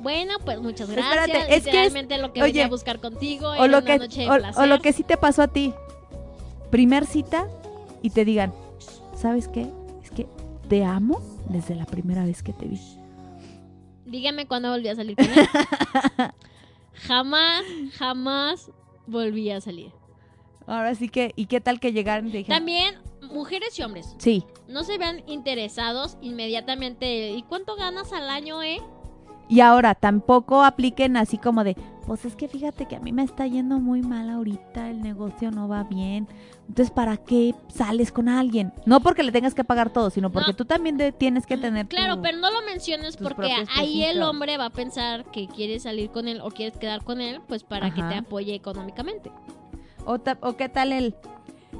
Bueno, 0.00 0.34
pues 0.44 0.60
muchas 0.60 0.88
Espérate, 0.88 1.32
gracias. 1.32 1.46
es 1.48 1.64
que 1.64 1.84
es- 1.84 2.20
lo 2.20 2.32
que 2.32 2.42
oye, 2.42 2.62
a 2.64 2.68
buscar 2.68 2.98
contigo 2.98 3.50
O 3.50 3.54
era 3.54 3.66
lo, 3.68 3.78
una 3.78 3.86
que, 3.86 3.98
noche 3.98 4.20
de 4.22 4.30
o, 4.30 4.34
placer. 4.34 4.62
o 4.62 4.66
lo 4.66 4.80
que 4.80 4.92
sí 4.92 5.04
te 5.04 5.16
pasó 5.16 5.42
a 5.42 5.48
ti. 5.48 5.72
Primer 6.72 7.04
cita 7.04 7.48
y 8.00 8.08
te 8.08 8.24
digan, 8.24 8.50
¿sabes 9.14 9.46
qué? 9.46 9.70
Es 10.02 10.10
que 10.10 10.26
te 10.70 10.82
amo 10.86 11.20
desde 11.50 11.74
la 11.74 11.84
primera 11.84 12.24
vez 12.24 12.42
que 12.42 12.54
te 12.54 12.64
vi. 12.64 12.80
Dígame 14.06 14.46
cuándo 14.46 14.70
volví 14.70 14.88
a 14.88 14.96
salir 14.96 15.14
con 15.14 15.26
él. 15.26 15.32
jamás, 16.94 17.62
jamás 17.98 18.70
volví 19.06 19.50
a 19.50 19.60
salir. 19.60 19.92
Ahora 20.66 20.94
sí 20.94 21.10
que, 21.10 21.34
¿y 21.36 21.44
qué 21.44 21.60
tal 21.60 21.78
que 21.78 21.88
y 21.88 21.92
dijeran? 21.92 22.32
También, 22.46 22.94
mujeres 23.20 23.78
y 23.78 23.82
hombres, 23.82 24.14
Sí, 24.16 24.46
no 24.66 24.82
se 24.82 24.96
vean 24.96 25.22
interesados 25.26 26.16
inmediatamente. 26.22 27.32
¿Y 27.32 27.42
cuánto 27.42 27.76
ganas 27.76 28.14
al 28.14 28.30
año, 28.30 28.62
eh? 28.62 28.78
Y 29.46 29.60
ahora 29.60 29.94
tampoco 29.94 30.64
apliquen 30.64 31.18
así 31.18 31.36
como 31.36 31.64
de, 31.64 31.76
pues 32.06 32.24
es 32.24 32.36
que 32.36 32.48
fíjate 32.48 32.86
que 32.86 32.96
a 32.96 33.00
mí 33.00 33.12
me 33.12 33.22
está 33.22 33.46
yendo 33.46 33.78
muy 33.80 34.02
mal 34.02 34.28
ahorita, 34.30 34.90
el 34.90 35.00
negocio 35.02 35.50
no 35.50 35.68
va 35.68 35.84
bien. 35.84 36.26
Entonces, 36.68 36.90
¿para 36.90 37.16
qué 37.16 37.54
sales 37.68 38.12
con 38.12 38.28
alguien? 38.28 38.72
No 38.86 39.00
porque 39.00 39.22
le 39.22 39.32
tengas 39.32 39.54
que 39.54 39.64
pagar 39.64 39.90
todo, 39.90 40.10
sino 40.10 40.30
porque 40.30 40.50
No. 40.52 40.56
tú 40.56 40.64
también 40.64 40.96
de- 40.96 41.12
tienes 41.12 41.46
que 41.46 41.56
tener 41.56 41.86
Claro, 41.88 42.16
tu- 42.16 42.22
pero 42.22 42.38
no 42.38 42.50
lo 42.50 42.62
menciones 42.62 43.16
porque 43.16 43.52
ahí 43.76 44.04
el 44.04 44.22
hombre 44.22 44.56
va 44.58 44.66
a 44.66 44.70
pensar 44.70 45.24
que 45.30 45.48
quieres 45.48 45.82
salir 45.84 46.10
con 46.10 46.28
él 46.28 46.40
o 46.42 46.50
quieres 46.50 46.76
quedar 46.78 47.02
con 47.04 47.20
él, 47.20 47.40
pues 47.48 47.64
para 47.64 47.92
que 47.94 48.02
te 48.02 48.14
apoye 48.14 48.54
económicamente. 48.54 49.30
O, 50.04 50.18
ta- 50.18 50.38
o 50.40 50.56
qué 50.56 50.68
tal 50.68 50.92
el... 50.92 51.14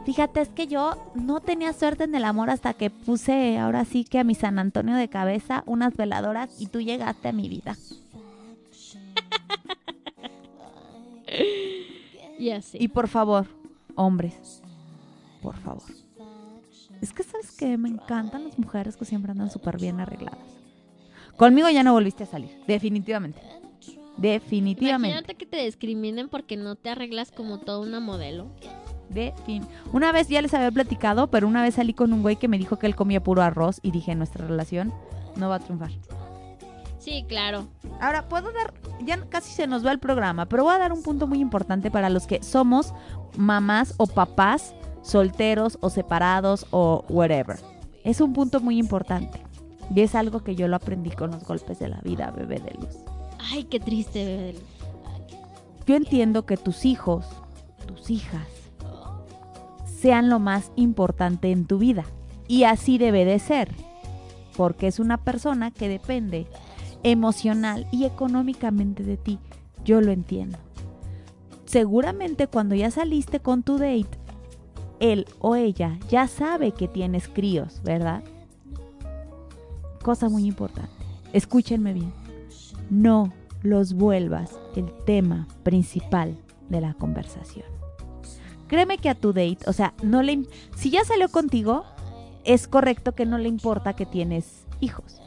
Fíjate, 0.07 0.41
es 0.41 0.49
que 0.49 0.67
yo 0.67 0.97
no 1.15 1.41
tenía 1.41 1.73
suerte 1.73 2.05
en 2.05 2.15
el 2.15 2.25
amor 2.25 2.51
hasta 2.51 2.75
que 2.75 2.91
puse 2.91 3.59
ahora 3.59 3.85
sí 3.85 4.05
que 4.05 4.19
a 4.19 4.25
mi 4.25 4.35
San 4.35 4.59
Antonio 4.59 4.97
de 4.97 5.09
cabeza 5.09 5.63
unas 5.67 5.97
veladoras 5.97 6.61
y 6.61 6.67
tú 6.67 6.81
llegaste 6.81 7.29
a 7.29 7.33
mi 7.33 7.49
vida. 7.49 7.77
Ya 12.39 12.61
sé. 12.61 12.79
Y 12.81 12.89
por 12.89 13.09
favor, 13.09 13.47
hombres, 13.95 14.63
por 15.43 15.57
favor. 15.57 15.83
Es 17.01 17.13
que 17.13 17.23
sabes 17.23 17.53
que 17.53 17.77
me 17.77 17.89
encantan 17.89 18.45
las 18.45 18.59
mujeres 18.59 18.97
que 18.97 19.05
siempre 19.05 19.33
andan 19.33 19.51
súper 19.51 19.77
bien 19.77 20.01
arregladas. 20.01 20.39
Conmigo 21.37 21.69
ya 21.69 21.83
no 21.83 21.93
volviste 21.93 22.25
a 22.25 22.27
salir, 22.27 22.51
definitivamente. 22.67 23.41
Definitivamente. 24.17 25.09
Imagínate 25.09 25.35
que 25.35 25.47
te 25.47 25.65
discriminen 25.65 26.29
porque 26.29 26.57
no 26.57 26.77
te 26.77 26.91
arreglas 26.91 27.33
como 27.33 27.59
toda 27.59 27.81
una 27.81 27.99
modelo. 27.99 28.47
De 29.09 29.35
fin. 29.45 29.67
Una 29.93 30.13
vez 30.13 30.29
ya 30.29 30.41
les 30.43 30.55
había 30.55 30.71
platicado, 30.71 31.29
pero 31.29 31.49
una 31.49 31.63
vez 31.63 31.75
salí 31.75 31.93
con 31.93 32.13
un 32.13 32.23
güey 32.23 32.37
que 32.37 32.49
me 32.49 32.59
dijo 32.59 32.79
que 32.79 32.87
él 32.87 32.95
comía 32.95 33.23
puro 33.23 33.43
arroz 33.43 33.81
y 33.83 33.91
dije, 33.91 34.15
nuestra 34.15 34.47
relación 34.47 34.93
no 35.37 35.49
va 35.49 35.57
a 35.57 35.61
triunfar. 35.61 35.91
Sí, 37.03 37.25
claro. 37.29 37.67
Ahora, 38.01 38.29
puedo 38.29 38.53
dar, 38.53 38.73
ya 39.05 39.21
casi 39.29 39.53
se 39.53 39.67
nos 39.67 39.85
va 39.85 39.91
el 39.91 39.99
programa, 39.99 40.47
pero 40.47 40.63
voy 40.63 40.75
a 40.75 40.79
dar 40.79 40.93
un 40.93 41.03
punto 41.03 41.27
muy 41.27 41.41
importante 41.41 41.91
para 41.91 42.09
los 42.09 42.29
que 42.29 42.43
somos 42.45 42.95
mamás 43.37 43.95
o 43.97 44.07
papás 44.07 44.73
solteros 45.03 45.79
o 45.81 45.91
separados 45.91 46.65
o 46.71 47.05
whatever. 47.09 47.59
Es 48.05 48.21
un 48.21 48.33
punto 48.33 48.61
muy 48.61 48.79
importante. 48.79 49.43
Y 49.93 50.01
es 50.01 50.15
algo 50.15 50.45
que 50.45 50.55
yo 50.55 50.69
lo 50.69 50.77
aprendí 50.77 51.11
con 51.11 51.33
los 51.33 51.45
golpes 51.45 51.81
de 51.81 51.89
la 51.89 52.01
vida, 52.03 52.31
bebé 52.31 52.61
de 52.61 52.73
luz. 52.75 52.97
Ay, 53.51 53.65
qué 53.65 53.81
triste, 53.81 54.25
bebé. 54.25 54.43
de 54.43 54.53
luz. 54.53 54.63
Yo 55.87 55.97
entiendo 55.97 56.47
que 56.47 56.57
tus 56.57 56.85
hijos, 56.85 57.27
tus 57.87 58.11
hijas, 58.11 58.47
sean 60.01 60.31
lo 60.31 60.39
más 60.39 60.71
importante 60.77 61.51
en 61.51 61.67
tu 61.67 61.79
vida. 61.79 62.05
Y 62.47 62.63
así 62.63 62.97
debe 62.97 63.25
de 63.25 63.41
ser. 63.41 63.71
Porque 64.57 64.87
es 64.87 65.01
una 65.01 65.19
persona 65.19 65.73
que 65.73 65.89
depende 65.89 66.47
emocional 67.03 67.87
y 67.91 68.05
económicamente 68.05 69.03
de 69.03 69.17
ti. 69.17 69.39
Yo 69.85 70.01
lo 70.01 70.13
entiendo. 70.13 70.59
seguramente 71.65 72.49
cuando 72.49 72.75
ya 72.75 72.91
saliste 72.91 73.41
con 73.41 73.63
tu 73.63 73.79
date, 73.79 74.19
él 75.01 75.27
o 75.39 75.57
ella 75.57 75.99
ya 76.11 76.29
sabe 76.29 76.73
que 76.73 76.87
tienes 76.87 77.29
críos, 77.29 77.81
¿verdad? 77.83 78.23
Cosa 80.03 80.29
muy 80.29 80.45
importante. 80.47 80.93
Escúchenme 81.33 81.95
bien. 81.95 82.13
No 82.91 83.33
los 83.63 83.95
vuelvas 83.95 84.51
el 84.77 84.93
tema 85.07 85.49
principal 85.63 86.37
de 86.69 86.83
la 86.83 86.93
conversación. 86.93 87.65
Créeme 88.69 88.99
que 88.99 89.09
a 89.09 89.15
tu 89.15 89.33
date, 89.33 89.59
o 89.67 89.73
sea, 89.73 89.95
no 90.03 90.23
le 90.23 90.47
si 90.77 90.91
ya 90.91 91.05
salió 91.05 91.31
contigo, 91.31 91.85
es 92.45 92.69
correcto 92.69 93.13
que 93.15 93.25
no 93.25 93.39
le 93.39 93.49
importa 93.49 93.95
que 93.95 94.05
tienes 94.05 94.67
hijos. 94.81 95.22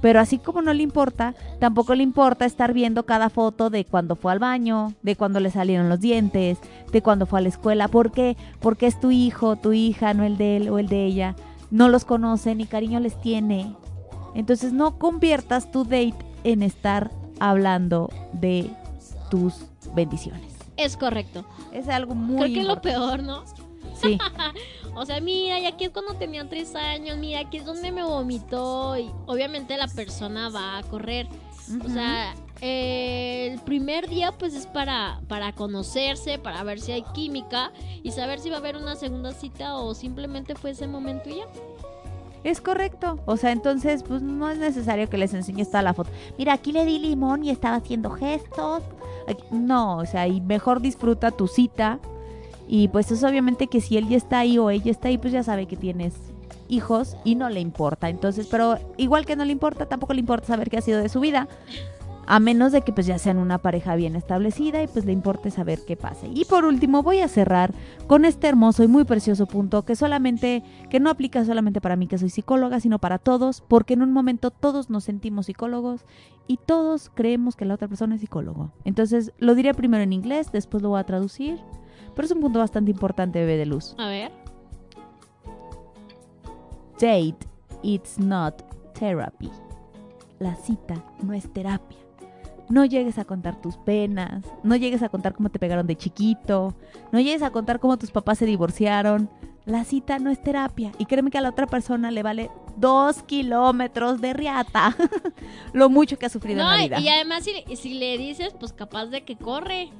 Pero 0.00 0.20
así 0.20 0.38
como 0.38 0.62
no 0.62 0.72
le 0.72 0.82
importa, 0.82 1.34
tampoco 1.58 1.94
le 1.94 2.02
importa 2.02 2.44
estar 2.44 2.72
viendo 2.72 3.04
cada 3.04 3.28
foto 3.28 3.70
de 3.70 3.84
cuando 3.84 4.16
fue 4.16 4.32
al 4.32 4.38
baño, 4.38 4.94
de 5.02 5.16
cuando 5.16 5.40
le 5.40 5.50
salieron 5.50 5.88
los 5.88 6.00
dientes, 6.00 6.58
de 6.90 7.02
cuando 7.02 7.26
fue 7.26 7.40
a 7.40 7.42
la 7.42 7.48
escuela. 7.48 7.88
¿Por 7.88 8.10
qué? 8.10 8.36
Porque 8.60 8.86
es 8.86 8.98
tu 8.98 9.10
hijo, 9.10 9.56
tu 9.56 9.72
hija, 9.72 10.14
no 10.14 10.24
el 10.24 10.36
de 10.36 10.56
él 10.56 10.68
o 10.70 10.78
el 10.78 10.88
de 10.88 11.04
ella. 11.04 11.36
No 11.70 11.88
los 11.88 12.04
conoce, 12.04 12.54
ni 12.54 12.66
cariño 12.66 12.98
les 13.00 13.20
tiene. 13.20 13.74
Entonces 14.34 14.72
no 14.72 14.98
conviertas 14.98 15.70
tu 15.70 15.84
date 15.84 16.16
en 16.44 16.62
estar 16.62 17.10
hablando 17.38 18.10
de 18.32 18.70
tus 19.30 19.66
bendiciones. 19.94 20.54
Es 20.76 20.96
correcto. 20.96 21.44
Es 21.72 21.88
algo 21.88 22.14
muy 22.14 22.52
Creo 22.52 22.54
que 22.54 22.64
lo 22.64 22.80
peor, 22.80 23.22
¿no? 23.22 23.44
Sí. 24.00 24.18
O 24.96 25.06
sea, 25.06 25.20
mira, 25.20 25.58
y 25.60 25.66
aquí 25.66 25.84
es 25.84 25.90
cuando 25.90 26.14
tenía 26.14 26.48
tres 26.48 26.74
años, 26.74 27.16
mira, 27.16 27.40
aquí 27.40 27.58
es 27.58 27.64
donde 27.64 27.92
me 27.92 28.02
vomitó 28.02 28.98
y 28.98 29.08
obviamente 29.26 29.76
la 29.76 29.86
persona 29.86 30.48
va 30.48 30.78
a 30.78 30.82
correr. 30.82 31.28
O 31.84 31.88
sea, 31.88 32.34
eh, 32.60 33.50
el 33.52 33.60
primer 33.60 34.08
día 34.08 34.32
pues 34.32 34.54
es 34.54 34.66
para, 34.66 35.20
para 35.28 35.52
conocerse, 35.52 36.40
para 36.40 36.64
ver 36.64 36.80
si 36.80 36.90
hay 36.90 37.04
química 37.14 37.70
y 38.02 38.10
saber 38.10 38.40
si 38.40 38.50
va 38.50 38.56
a 38.56 38.58
haber 38.58 38.76
una 38.76 38.96
segunda 38.96 39.30
cita 39.32 39.76
o 39.76 39.94
simplemente 39.94 40.56
fue 40.56 40.70
ese 40.70 40.88
momento 40.88 41.30
y 41.30 41.36
ya. 41.36 41.46
Es 42.42 42.60
correcto. 42.60 43.20
O 43.26 43.36
sea, 43.36 43.52
entonces, 43.52 44.02
pues 44.02 44.22
no 44.22 44.50
es 44.50 44.58
necesario 44.58 45.08
que 45.08 45.18
les 45.18 45.34
enseñes 45.34 45.68
toda 45.68 45.82
la 45.82 45.94
foto. 45.94 46.10
Mira, 46.38 46.54
aquí 46.54 46.72
le 46.72 46.84
di 46.84 46.98
limón 46.98 47.44
y 47.44 47.50
estaba 47.50 47.76
haciendo 47.76 48.10
gestos. 48.10 48.82
No, 49.50 49.98
o 49.98 50.06
sea, 50.06 50.26
y 50.26 50.40
mejor 50.40 50.80
disfruta 50.80 51.30
tu 51.30 51.46
cita. 51.46 52.00
Y 52.72 52.86
pues 52.86 53.10
es 53.10 53.24
obviamente 53.24 53.66
que 53.66 53.80
si 53.80 53.96
él 53.96 54.08
ya 54.08 54.16
está 54.16 54.38
ahí 54.38 54.56
o 54.56 54.70
ella 54.70 54.92
está 54.92 55.08
ahí, 55.08 55.18
pues 55.18 55.32
ya 55.32 55.42
sabe 55.42 55.66
que 55.66 55.76
tienes 55.76 56.14
hijos 56.68 57.16
y 57.24 57.34
no 57.34 57.50
le 57.50 57.58
importa. 57.58 58.08
Entonces, 58.08 58.46
pero 58.48 58.78
igual 58.96 59.26
que 59.26 59.34
no 59.34 59.44
le 59.44 59.50
importa, 59.50 59.86
tampoco 59.86 60.14
le 60.14 60.20
importa 60.20 60.46
saber 60.46 60.70
qué 60.70 60.78
ha 60.78 60.80
sido 60.80 61.00
de 61.00 61.08
su 61.08 61.18
vida. 61.18 61.48
A 62.28 62.38
menos 62.38 62.70
de 62.70 62.82
que 62.82 62.92
pues 62.92 63.08
ya 63.08 63.18
sean 63.18 63.38
una 63.38 63.58
pareja 63.58 63.96
bien 63.96 64.14
establecida 64.14 64.84
y 64.84 64.86
pues 64.86 65.04
le 65.04 65.10
importe 65.10 65.50
saber 65.50 65.80
qué 65.84 65.96
pase. 65.96 66.28
Y 66.32 66.44
por 66.44 66.64
último 66.64 67.02
voy 67.02 67.18
a 67.18 67.26
cerrar 67.26 67.74
con 68.06 68.24
este 68.24 68.46
hermoso 68.46 68.84
y 68.84 68.86
muy 68.86 69.02
precioso 69.02 69.46
punto 69.46 69.84
que 69.84 69.96
solamente, 69.96 70.62
que 70.90 71.00
no 71.00 71.10
aplica 71.10 71.44
solamente 71.44 71.80
para 71.80 71.96
mí 71.96 72.06
que 72.06 72.18
soy 72.18 72.30
psicóloga, 72.30 72.78
sino 72.78 73.00
para 73.00 73.18
todos, 73.18 73.62
porque 73.66 73.94
en 73.94 74.02
un 74.02 74.12
momento 74.12 74.52
todos 74.52 74.90
nos 74.90 75.02
sentimos 75.02 75.46
psicólogos 75.46 76.02
y 76.46 76.58
todos 76.58 77.10
creemos 77.12 77.56
que 77.56 77.64
la 77.64 77.74
otra 77.74 77.88
persona 77.88 78.14
es 78.14 78.20
psicólogo. 78.20 78.70
Entonces 78.84 79.32
lo 79.38 79.56
diré 79.56 79.74
primero 79.74 80.04
en 80.04 80.12
inglés, 80.12 80.52
después 80.52 80.84
lo 80.84 80.90
voy 80.90 81.00
a 81.00 81.04
traducir, 81.04 81.58
pero 82.14 82.26
es 82.26 82.32
un 82.32 82.40
punto 82.40 82.58
bastante 82.58 82.90
importante, 82.90 83.38
bebé 83.40 83.56
de 83.56 83.66
luz. 83.66 83.94
A 83.98 84.08
ver. 84.08 84.30
Date, 87.00 87.46
it's 87.82 88.18
not 88.18 88.62
therapy. 88.98 89.50
La 90.38 90.54
cita 90.56 91.02
no 91.22 91.32
es 91.32 91.50
terapia. 91.52 91.98
No 92.68 92.84
llegues 92.84 93.18
a 93.18 93.24
contar 93.24 93.60
tus 93.60 93.76
penas, 93.78 94.44
no 94.62 94.76
llegues 94.76 95.02
a 95.02 95.08
contar 95.08 95.34
cómo 95.34 95.48
te 95.50 95.58
pegaron 95.58 95.86
de 95.88 95.96
chiquito, 95.96 96.74
no 97.10 97.18
llegues 97.18 97.42
a 97.42 97.50
contar 97.50 97.80
cómo 97.80 97.98
tus 97.98 98.12
papás 98.12 98.38
se 98.38 98.46
divorciaron. 98.46 99.28
La 99.66 99.84
cita 99.84 100.18
no 100.18 100.30
es 100.30 100.40
terapia. 100.42 100.92
Y 100.98 101.06
créeme 101.06 101.30
que 101.30 101.38
a 101.38 101.40
la 101.42 101.50
otra 101.50 101.66
persona 101.66 102.10
le 102.10 102.22
vale 102.22 102.50
dos 102.76 103.22
kilómetros 103.24 104.20
de 104.20 104.32
riata. 104.32 104.96
Lo 105.72 105.90
mucho 105.90 106.18
que 106.18 106.26
ha 106.26 106.30
sufrido 106.30 106.62
No, 106.62 106.72
en 106.72 106.78
la 106.90 106.98
vida. 106.98 107.00
y 107.00 107.08
además 107.08 107.44
si, 107.44 107.76
si 107.76 107.94
le 107.94 108.16
dices, 108.18 108.54
pues 108.58 108.72
capaz 108.72 109.06
de 109.06 109.22
que 109.24 109.36
corre. 109.36 109.90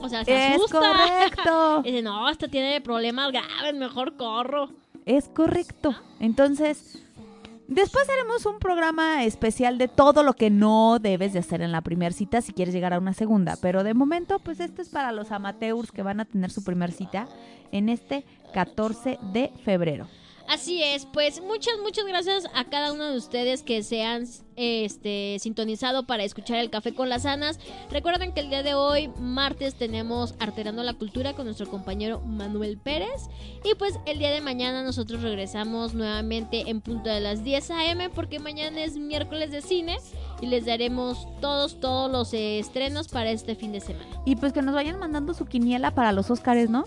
O 0.00 0.08
sea, 0.08 0.24
se 0.24 0.48
Es 0.48 0.56
asusta. 0.56 0.78
correcto. 0.80 1.82
Dice, 1.84 2.02
no, 2.02 2.28
esta 2.28 2.48
tiene 2.48 2.80
problemas 2.80 3.30
graves, 3.32 3.74
mejor 3.74 4.16
corro. 4.16 4.70
Es 5.04 5.28
correcto. 5.28 5.94
Entonces, 6.20 7.02
después 7.68 8.08
haremos 8.08 8.44
un 8.46 8.58
programa 8.58 9.24
especial 9.24 9.78
de 9.78 9.88
todo 9.88 10.22
lo 10.22 10.34
que 10.34 10.50
no 10.50 10.98
debes 11.00 11.32
de 11.32 11.38
hacer 11.38 11.62
en 11.62 11.72
la 11.72 11.80
primera 11.80 12.12
cita 12.12 12.40
si 12.42 12.52
quieres 12.52 12.74
llegar 12.74 12.92
a 12.92 12.98
una 12.98 13.14
segunda. 13.14 13.56
Pero 13.60 13.84
de 13.84 13.94
momento, 13.94 14.38
pues 14.40 14.60
esto 14.60 14.82
es 14.82 14.88
para 14.88 15.12
los 15.12 15.30
amateurs 15.32 15.92
que 15.92 16.02
van 16.02 16.20
a 16.20 16.24
tener 16.24 16.50
su 16.50 16.64
primera 16.64 16.92
cita 16.92 17.28
en 17.72 17.88
este 17.88 18.24
14 18.52 19.18
de 19.32 19.52
febrero. 19.64 20.08
Así 20.48 20.82
es, 20.82 21.06
pues 21.06 21.40
muchas, 21.40 21.74
muchas 21.82 22.06
gracias 22.06 22.44
a 22.54 22.64
cada 22.64 22.92
uno 22.92 23.04
de 23.04 23.16
ustedes 23.16 23.62
que 23.62 23.82
se 23.82 24.04
han 24.04 24.26
este, 24.56 25.38
sintonizado 25.40 26.06
para 26.06 26.24
escuchar 26.24 26.58
el 26.58 26.70
café 26.70 26.94
con 26.94 27.08
las 27.08 27.26
anas. 27.26 27.58
Recuerden 27.90 28.32
que 28.32 28.40
el 28.40 28.48
día 28.48 28.62
de 28.62 28.74
hoy, 28.74 29.10
martes, 29.18 29.74
tenemos 29.74 30.34
Arterando 30.38 30.82
la 30.82 30.94
Cultura 30.94 31.34
con 31.34 31.46
nuestro 31.46 31.68
compañero 31.68 32.20
Manuel 32.20 32.78
Pérez. 32.78 33.28
Y 33.64 33.74
pues 33.74 33.98
el 34.06 34.18
día 34.18 34.30
de 34.30 34.40
mañana 34.40 34.82
nosotros 34.82 35.22
regresamos 35.22 35.94
nuevamente 35.94 36.70
en 36.70 36.80
punto 36.80 37.10
de 37.10 37.20
las 37.20 37.42
10 37.42 37.70
a.m. 37.72 38.10
porque 38.10 38.38
mañana 38.38 38.82
es 38.84 38.96
miércoles 38.96 39.50
de 39.50 39.62
cine 39.62 39.96
y 40.40 40.46
les 40.46 40.64
daremos 40.66 41.26
todos, 41.40 41.80
todos 41.80 42.10
los 42.10 42.32
estrenos 42.32 43.08
para 43.08 43.30
este 43.30 43.56
fin 43.56 43.72
de 43.72 43.80
semana. 43.80 44.22
Y 44.24 44.36
pues 44.36 44.52
que 44.52 44.62
nos 44.62 44.74
vayan 44.74 44.98
mandando 44.98 45.34
su 45.34 45.46
quiniela 45.46 45.90
para 45.90 46.12
los 46.12 46.30
Óscares, 46.30 46.70
¿no? 46.70 46.84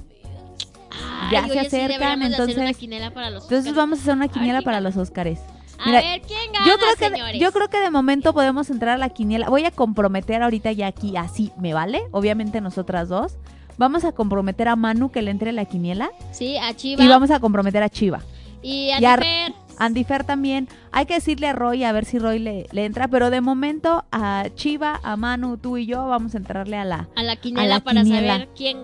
Ya 1.32 1.44
Ay, 1.44 1.46
se 1.46 1.52
oye, 1.52 1.60
acercan, 1.68 2.22
hacer 2.22 2.32
entonces. 2.34 2.58
una 2.58 2.74
quiniela 2.74 3.12
para 3.12 3.30
los 3.30 3.44
entonces 3.44 3.74
vamos 3.76 4.00
a 4.00 4.02
hacer 4.02 4.14
una 4.16 4.26
A 4.26 4.30
quiniela 4.30 4.60
¿quién 4.60 4.66
para 4.66 4.82
los 4.82 4.98
Óscares. 4.98 5.40
A 5.82 5.92
ver, 5.92 6.22
¿quién 6.28 6.52
gana, 6.52 6.66
yo 6.66 6.76
creo 6.78 6.96
que 6.98 7.10
señores? 7.10 7.40
yo 7.42 7.52
creo 7.54 7.70
que 7.70 7.80
de 7.80 7.90
momento 7.90 8.34
podemos 8.34 8.70
entrar 8.70 8.96
a 8.96 8.98
la 8.98 9.10
quiniela. 9.10 9.48
Voy 9.50 9.64
a 9.64 9.72
comprometer 9.72 10.44
ahorita 10.44 10.72
ya 10.74 10.88
aquí 10.88 11.16
así, 11.16 11.52
¿me 11.58 11.74
vale? 11.74 12.02
Obviamente 12.12 12.60
nosotras 12.60 13.08
dos. 13.08 13.38
Vamos 13.78 14.04
a 14.04 14.12
comprometer 14.12 14.68
a 14.68 14.76
Manu 14.76 15.10
que 15.10 15.22
le 15.22 15.32
entre 15.32 15.52
a 15.52 15.54
la 15.54 15.64
quiniela 15.64 16.10
Sí, 16.32 16.58
a 16.58 16.76
Chiva. 16.76 17.02
y 17.02 17.08
vamos 17.08 17.32
a 17.32 17.40
comprometer 17.40 17.82
a 17.82 17.88
Chiva. 17.88 18.20
Y 18.62 18.90
a 18.92 19.00
Y 19.00 19.06
a- 19.06 19.18
Fer. 19.18 19.54
Andy 19.78 20.04
Fer 20.04 20.26
también. 20.26 20.68
Hay 20.92 21.06
que 21.06 21.14
decirle 21.14 21.48
a 21.48 21.54
Roy 21.54 21.86
a 21.86 21.94
ver 21.94 22.04
si 22.04 22.20
Roy 22.20 22.40
le, 22.40 22.68
le 22.74 22.84
entra, 22.84 23.08
pero 23.08 23.30
de 23.30 23.40
momento 23.40 24.04
a 24.12 24.48
Chiva, 24.56 25.00
a 25.02 25.16
Manu, 25.16 25.56
tú 25.56 25.78
y 25.78 25.86
yo 25.86 26.06
vamos 26.10 26.34
a 26.36 26.38
entrarle 26.40 26.76
a 26.76 26.84
la 26.84 27.08
a 27.16 27.24
la 27.24 27.38
quiniela 27.38 27.76
la 27.76 27.80
para 27.80 28.04
quiniela. 28.04 28.34
saber 28.34 28.50
quién, 28.54 28.80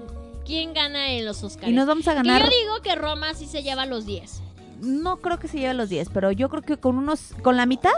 quién 0.46 0.74
gana 0.74 1.12
en 1.12 1.26
los 1.26 1.44
Oscars. 1.44 1.68
y 1.70 1.74
nos 1.74 1.86
vamos 1.88 2.08
a 2.08 2.12
Que 2.12 2.16
ganar. 2.18 2.44
yo 2.44 2.50
digo 2.50 2.82
que 2.84 2.96
Roma 2.96 3.34
sí 3.34 3.46
se 3.48 3.64
lleva 3.64 3.86
los 3.86 4.06
10. 4.06 4.42
No 4.82 5.18
creo 5.18 5.40
que 5.40 5.48
se 5.48 5.58
lleve 5.60 5.74
los 5.74 5.90
10, 5.90 6.10
pero 6.14 6.32
yo 6.32 6.50
creo 6.50 6.62
que 6.62 6.78
con 6.78 6.98
unos 6.98 7.34
con 7.42 7.56
la 7.58 7.66
mitad 7.66 7.92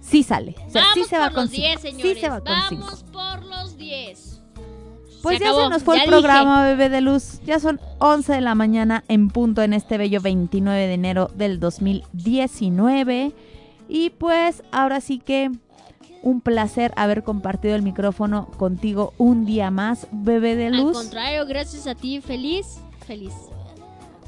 sí 0.00 0.22
sale. 0.22 0.54
O 0.66 0.70
sea, 0.70 0.82
Vamos 0.82 0.94
sí 0.94 1.04
se 1.04 1.18
va 1.18 1.26
por 1.26 1.34
con 1.34 1.42
los 1.44 1.50
10, 1.52 1.68
cinco. 1.68 1.80
señores. 1.82 2.14
Sí 2.14 2.20
se 2.20 2.28
va 2.28 2.40
con 2.40 2.54
cinco. 2.68 2.84
Vamos 2.86 3.04
por 3.04 3.44
los 3.46 3.76
10. 3.76 4.26
Pues 5.22 5.36
Se 5.36 5.44
ya 5.44 5.50
acabó, 5.50 5.64
se 5.64 5.68
nos 5.70 5.82
fue 5.82 5.96
ya 5.98 6.04
el 6.04 6.08
dije. 6.10 6.20
programa, 6.22 6.64
bebé 6.64 6.88
de 6.88 7.02
luz. 7.02 7.40
Ya 7.44 7.60
son 7.60 7.78
11 7.98 8.32
de 8.32 8.40
la 8.40 8.54
mañana 8.54 9.04
en 9.08 9.28
punto 9.28 9.60
en 9.60 9.74
este 9.74 9.98
bello 9.98 10.22
29 10.22 10.86
de 10.86 10.94
enero 10.94 11.30
del 11.34 11.60
2019. 11.60 13.32
Y 13.88 14.10
pues 14.10 14.62
ahora 14.72 15.00
sí 15.02 15.18
que 15.18 15.50
un 16.22 16.40
placer 16.40 16.92
haber 16.96 17.22
compartido 17.22 17.74
el 17.74 17.82
micrófono 17.82 18.46
contigo 18.56 19.12
un 19.18 19.46
día 19.46 19.70
más, 19.70 20.06
bebé 20.12 20.54
de 20.56 20.66
Al 20.66 20.76
luz. 20.76 20.96
contrario, 20.96 21.46
gracias 21.46 21.86
a 21.86 21.94
ti. 21.94 22.20
Feliz, 22.20 22.78
feliz. 23.06 23.32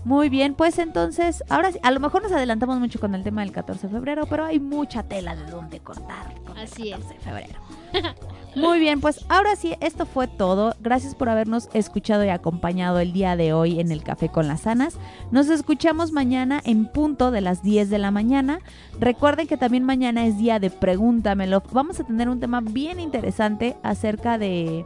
Muy 0.04 0.28
bien, 0.28 0.54
pues 0.54 0.78
entonces, 0.78 1.44
ahora 1.48 1.70
sí, 1.70 1.78
a 1.82 1.90
lo 1.92 2.00
mejor 2.00 2.22
nos 2.24 2.32
adelantamos 2.32 2.80
mucho 2.80 2.98
con 2.98 3.14
el 3.14 3.22
tema 3.22 3.42
del 3.42 3.52
14 3.52 3.86
de 3.86 3.92
febrero, 3.92 4.26
pero 4.26 4.44
hay 4.44 4.58
mucha 4.58 5.04
tela 5.04 5.36
de 5.36 5.48
dónde 5.50 5.78
cortar. 5.78 6.34
con 6.44 6.58
el 6.58 6.64
Así 6.64 6.90
es. 6.90 6.98
14 6.98 7.14
de 7.14 7.20
febrero. 7.20 7.60
Muy 8.54 8.80
bien, 8.80 9.00
pues 9.00 9.24
ahora 9.30 9.56
sí, 9.56 9.74
esto 9.80 10.04
fue 10.04 10.28
todo. 10.28 10.74
Gracias 10.80 11.14
por 11.14 11.30
habernos 11.30 11.70
escuchado 11.72 12.24
y 12.24 12.28
acompañado 12.28 12.98
el 12.98 13.12
día 13.12 13.34
de 13.34 13.54
hoy 13.54 13.80
en 13.80 13.90
el 13.90 14.02
Café 14.02 14.28
con 14.28 14.46
las 14.46 14.66
Anas. 14.66 14.98
Nos 15.30 15.48
escuchamos 15.48 16.12
mañana 16.12 16.60
en 16.64 16.86
punto 16.86 17.30
de 17.30 17.40
las 17.40 17.62
10 17.62 17.88
de 17.88 17.98
la 17.98 18.10
mañana. 18.10 18.60
Recuerden 19.00 19.46
que 19.46 19.56
también 19.56 19.84
mañana 19.84 20.26
es 20.26 20.36
día 20.36 20.58
de 20.58 20.68
Pregúntamelo. 20.68 21.62
Vamos 21.72 21.98
a 21.98 22.04
tener 22.04 22.28
un 22.28 22.40
tema 22.40 22.60
bien 22.60 23.00
interesante 23.00 23.76
acerca 23.82 24.36
de 24.36 24.84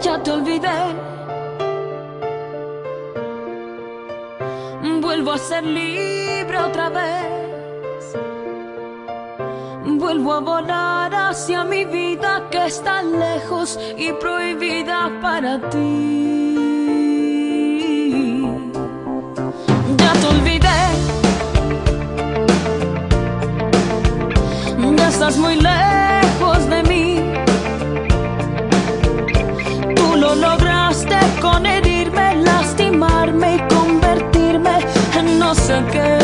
Ya 0.01 0.21
te 0.23 0.31
olvidé. 0.31 0.79
Vuelvo 5.01 5.31
a 5.31 5.37
ser 5.37 5.63
libre 5.65 6.57
otra 6.59 6.89
vez. 6.89 8.15
Vuelvo 9.85 10.33
a 10.33 10.39
volar 10.39 11.15
hacia 11.15 11.63
mi 11.63 11.85
vida 11.85 12.47
que 12.51 12.67
está 12.67 13.01
lejos 13.01 13.79
y 13.97 14.11
prohibida 14.13 15.09
para 15.21 15.59
ti. 15.69 16.66
estás 25.27 25.41
muy 25.41 25.55
lejos 25.55 26.69
de 26.69 26.83
mí. 26.83 27.21
Tú 29.95 30.15
lo 30.15 30.35
lograste 30.35 31.17
con 31.41 31.65
herirme, 31.65 32.35
lastimarme 32.35 33.55
y 33.55 33.73
convertirme 33.73 34.79
en 35.17 35.37
no 35.39 35.53
sé 35.53 35.83
qué. 35.91 36.16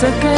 sé 0.00 0.06
que 0.20 0.37